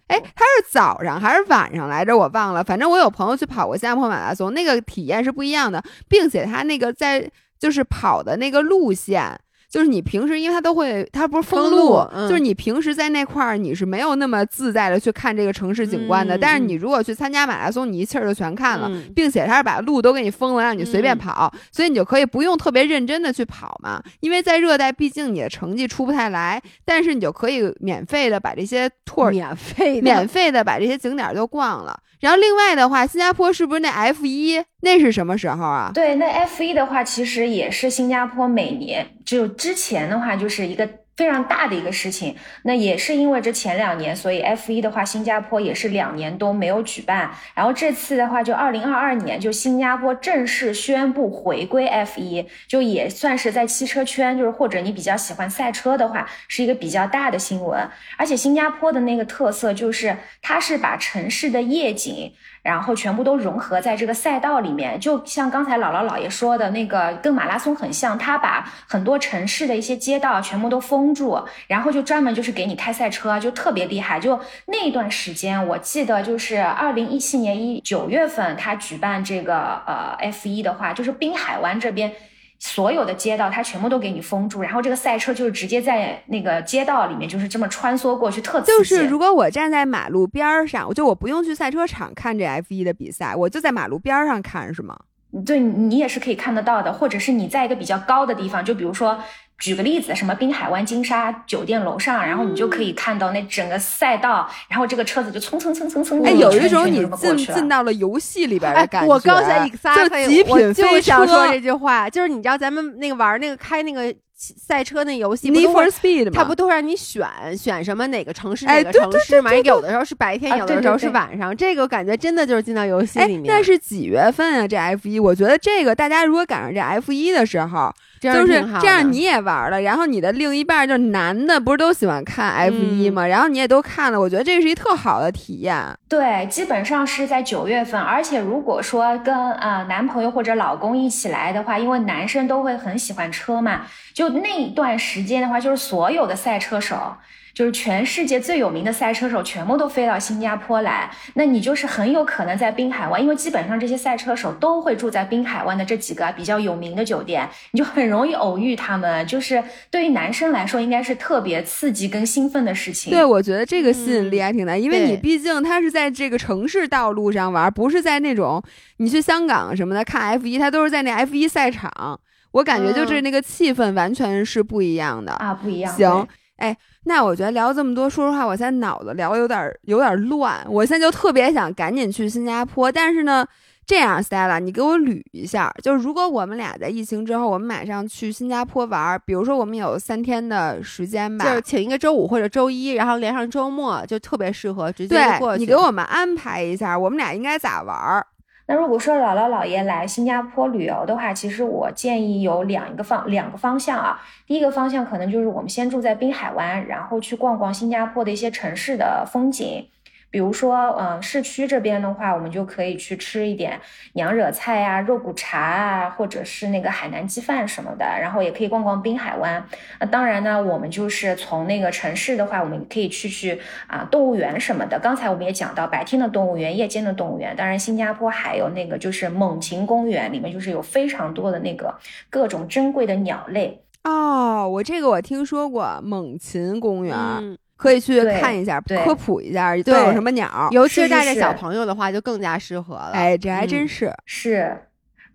[0.08, 2.18] 哎，他是早上还是晚上来着？
[2.18, 2.64] 我忘了。
[2.64, 7.30] 反正我有朋友去跑过新加坡马拉松，那个体验是不一样的，并且他那个在
[7.60, 9.38] 就是跑的那个路线，
[9.70, 16.38] 就是你平时因为它都会，它不是封封路嗯就是你平时在那块儿你是没有那么自在的去看这个城市景观的。
[16.38, 18.88] 嗯但是你如果去参加马拉松，你一气儿就全看了。
[18.90, 24.02] 嗯并且它是把路都给你封了，让你随便嗯跑，所以你就可以不用特别认真的去跑嘛。
[24.20, 32.00] 因为在热带，毕竟你的成绩出不太来，但是你就可以免费的把这些 tour 免费免费的把这些景点儿都逛了。
[32.20, 35.92] 然后另外的话，新加坡是不是那 F 一那是什么时候啊？
[35.94, 42.36] 对，那 F 一的话，其实也是新加坡每年就之前的话，就是一个非常大的一个事情。
[42.62, 47.32] 那也是因为这前两年，所以 F 一的话，新加坡也是两年都没有举办。
[47.54, 57.90] 然后这次的话，就二零二二年，就新加坡正式宣布回归 F 一，就也算是在汽车圈，就是或者你比较喜欢赛车的话，是一个比较大的新闻。
[58.16, 62.34] 而且新加坡的那个特色就是，它是把城市的夜景。
[62.68, 74.20] 然后全部都融合在这个赛道里面，就像刚才姥姥姥爷说的那个，跟马拉松很像，他把很多城市的一些街道全部都封住，然后就专门就是给你开赛车，就特别厉害。
[74.20, 82.12] 就那段时间，我记得就是二零一七年一九月份，他举办这个呃 F 一的话，就是滨海湾这边。
[82.60, 88.78] 所有的街道它全部都给你封住，然后这个赛车就是直接在那个街道里面就是这么穿梭过去，特刺激。
[88.78, 94.98] 就是如果我站在马路边儿上，我就我不用去赛车场看这 F 一的比赛，我就在马路边儿上看，是吗？
[95.46, 99.20] 对你也是可以看得到的，或者是你在一个比较高的地方，就比如说
[99.60, 109.08] 举个例子，什么滨海湾金沙酒店楼上，然后你就可以看到那整个赛道，然后这个车子就蹭蹭蹭蹭蹭，哎，一有一种你进进到了游戏里边的哎感觉。
[109.08, 117.28] 我刚才就 exactly，极我就品飞车想说这句话，就是你知道咱们那个玩那个开那个赛车那游戏，不 Need 都 for 会 Speed 嘛，它不都会让你选
[117.58, 119.50] 选什么哪个城市哪个城市嘛？
[119.50, 121.58] 对对有的时候是白天，有的时候是晚上。
[121.58, 123.46] 这个感觉真的就是进到游戏哎里，面。
[123.48, 124.68] 那是几月份啊？
[124.68, 128.48] 这 F 一，我觉得这个大家如果赶上这 F 一的时候，就是
[128.82, 133.28] 这样，你也玩了，然后你的另一半就是男的，不是都喜欢看 F 一嗯吗？
[133.28, 135.76] 然后你也都看了，我觉得这是一特好的体验。
[136.10, 143.82] 对，基本上是在九月份，而且如果说跟呃男朋友或者老公一起来的话，因为男生都会很喜欢车嘛，
[144.14, 147.16] 就那一段时间的话，就是所有的赛车手。
[147.58, 159.26] 就是全世界最有名的赛车手全部都飞到新加坡来，那你就是很有可能在滨海湾，因为基本上这些赛车手都会住在滨海湾的这几个比较有名的酒店，你就很容易偶遇他们。
[159.26, 163.12] 就是对于男生来说，应该是特别刺激跟兴奋的事情。
[163.12, 168.62] 对，我觉得这个吸引力还挺大，因为你毕竟他是在这个城市道路上玩，不是在那种
[168.98, 172.20] 你去香港什么的看 F 一，他都是在那 F 一赛场。
[172.52, 175.32] 我感觉就是嗯那个气氛完全是不一样的。
[175.34, 175.92] 啊，不一样。
[175.96, 180.64] 行对，哎，那我觉得聊这么多，说实话，我现在脑子聊得有点儿有点儿乱。
[180.70, 183.46] 我现在就特别想赶紧去新加坡，但是呢，
[183.86, 195.60] 这样，Stella，你给我捋一下，就是如果我们俩在疫情之后，我们马上去新加坡玩儿，比如说我们有三天的时间吧，就是请一个周五或者周一，然后连上周末，就特别适合直接就过去。
[195.62, 198.26] 你给我们安排一下，我们俩应该咋玩儿？
[198.70, 204.22] 那如果说姥姥姥爷来新加坡旅游的话，其实我建议有两个方两个方向啊。
[204.46, 209.88] 第一个方向可能就是我们先住在滨海湾，然后去逛逛新加坡的一些城市的风景。
[210.30, 213.80] 比如说，嗯，市区这边的话，我们就可以去吃一点
[214.14, 218.06] 娘惹菜啊、肉骨茶啊，或者是那个海南鸡饭什么的。
[218.06, 219.66] 然后也可以逛逛滨海湾。
[220.00, 225.00] 那当然呢，我们就是从那个城市的话，我们可以去去啊动物园什么的。
[225.00, 227.56] 刚才我们也讲到白天的动物园、夜间的动物园。
[227.56, 231.96] 当然，新加坡还有那个就是猛禽公园，里面就是有非常多的那个
[232.30, 233.82] 各种珍贵的鸟类。
[234.04, 240.68] 哦，我这个我听说过猛禽公园，嗯，可以去看一下，科普一下都有什么鸟。
[240.72, 243.12] 尤其是带着小朋友的话，就更加适合了。
[243.14, 244.14] 哎，这还真嗯是。
[244.26, 244.78] 是，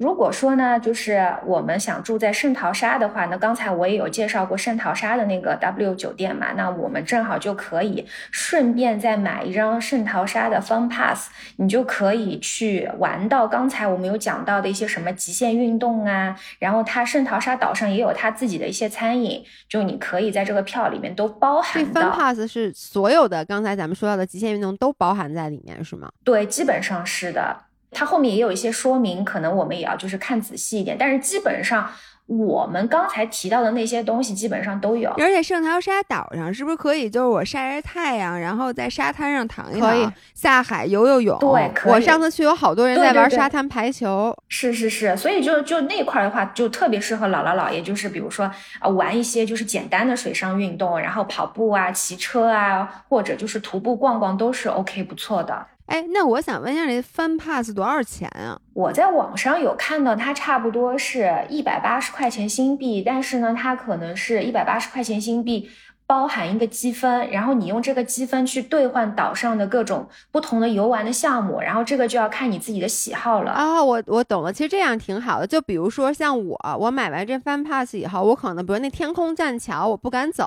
[0.03, 22.11] 如果说呢，就是我们想住在圣淘沙的话，那刚才我也有介绍过圣淘沙的那个 W 酒店嘛，那我们正好就可以顺便再买一张圣淘沙的 Fun Pass，你就可以去玩到刚才我们有讲到的一些什么极限运动啊，然后它圣淘沙岛上也有它自己的一些餐饮，就你可以在这个票里面都包这含 Fun。
[22.11, 26.11] Pass 是所有的刚才咱们说到的极限运动都包含在里面，是吗？
[26.25, 27.57] 对，基本上是的。
[27.93, 30.97] 它后面也有一些说明，可能我们也要就是看仔细一点。
[30.99, 31.89] 但是基本上
[32.27, 35.11] 我们刚才提到的那些东西基本上都有。
[35.19, 41.39] 而且圣淘沙岛上是不是可以，就是我晒晒太阳，然后在沙滩上躺一躺可以躺，下海游游泳？
[41.39, 41.93] 对，可以。
[41.93, 55.67] 我上次去有好多人在玩沙滩排球，是是是，所以就就那块儿的话，就特别适合姥姥姥爷，就是比如说啊玩一些就是简单的水上运动，然后跑步啊、骑车啊，或者就是徒步逛逛都是 OK 不错的。
[55.93, 58.59] 哎，那我想问一下，这 Fun Pass 多少钱啊？
[58.73, 65.69] 我在网上有看到，它差不多是一百八十块钱新币，但是呢，它可能是一百八十块钱新币
[66.13, 73.55] 包含一个积分，然后你用这个积分去兑换岛上的各种不同的游玩的项目，然后这个就要看你自己的喜好了。
[73.57, 75.47] 哦，我我懂了，其实这样挺好的。
[75.47, 80.47] 就比如说像我，我买完这 Fun Pass 以后，我可能比如那天空栈桥我不敢走，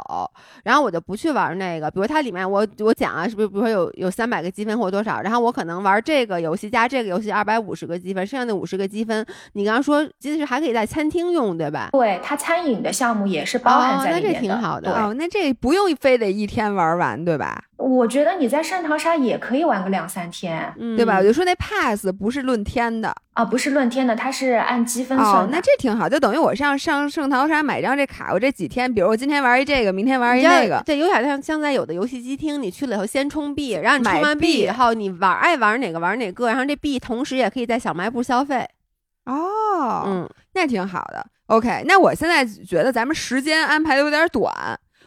[0.64, 1.90] 然后我就不去玩那个。
[1.90, 11.90] 比如它里面我我讲啊，是不是比如说有有三百个积分或多少，然后我可能玩这个游戏加这个游戏二百五十个积分，剩下那五十个积分，你刚刚说其实还可以在餐厅用，对吧？
[11.92, 14.30] 对，它餐饮的项目也是包含在里面的。
[14.30, 17.64] 哦那这挺好的哦，那这不用非得一天玩完，对吧？
[17.78, 21.18] 我觉得你在圣淘沙也可以玩个两三天嗯，对吧？
[21.18, 38.68] 我就说那 pass 不是论天的啊，不是论天的，它是按积分算哦。，那这挺好，就等于我上上圣淘沙买张这卡，我这几天，比如我今天玩一这个，明天玩一那个，对有点像像在有的游戏机厅，你去了以后先充币，然后你充完币币以后，你玩爱玩哪个玩哪个，然后这币同时也可以在小卖部消费。
[39.26, 41.26] 哦，嗯，那挺好的。
[41.48, 44.52] OK，那我现在觉得咱们时间安排的有点短，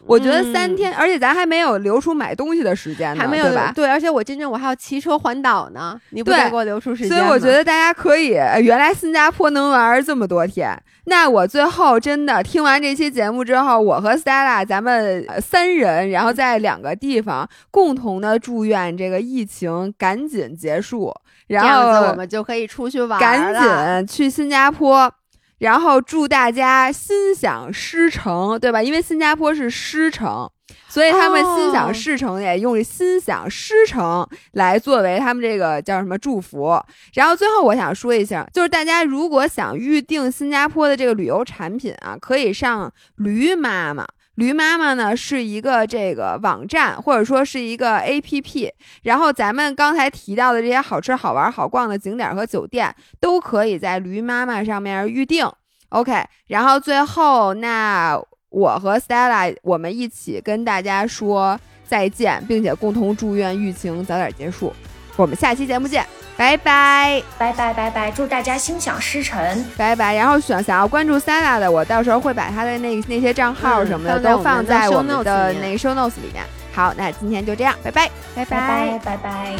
[0.05, 3.71] 我觉得三天，而且咱还没有留出买东西的时间呢，嗯还没有对吧？
[3.75, 10.77] 对，而且我真正我还要骑车环岛呢，你不对再给我留出时间所以我觉得大家可以，呃原来新加坡能玩这么多天。
[11.05, 21.11] 那我最后真的听完这期节目之后，我和 Stella 咱们呃三人，然后在两个地方共同的祝愿这个疫情赶紧结束，
[21.47, 23.53] 然后我们就可以出去玩赶。
[23.53, 25.11] 紧去新加坡。
[25.59, 28.81] 然后祝大家心想事成，对吧？
[28.81, 30.49] 因为新加坡是狮城，
[30.87, 36.81] 所以他们心想哦事成也用心想事成来作为他们这个叫什么祝福。
[37.13, 44.07] 然后最后我想说一下，就是大家如果想预定新加坡的这个旅游产品啊，可以上驴妈妈。
[44.39, 48.71] 驴妈妈呢是一个这个网站，或者说是一个 A P P，
[49.03, 55.45] 然后咱们刚才提到的这些好吃、好玩、好逛的景点和酒店，都可以在驴妈妈上面预定。
[55.89, 58.17] OK，然后最后那
[58.49, 64.73] 我和 Stella 我们一起跟大家说再见，并且共同祝愿疫情早点结束。
[65.17, 66.05] 我们下期节目见，
[66.39, 69.37] 拜拜拜拜拜拜，祝大家心想事成。
[69.75, 70.15] 拜拜。
[70.15, 76.41] 然后想想要关注 Stella 的，我到时候会把他的那那些账号嗯什么的、都放在我我们们的那个 show notes 里面。
[76.71, 79.55] 好，那今天就这样，拜拜，拜拜拜拜拜。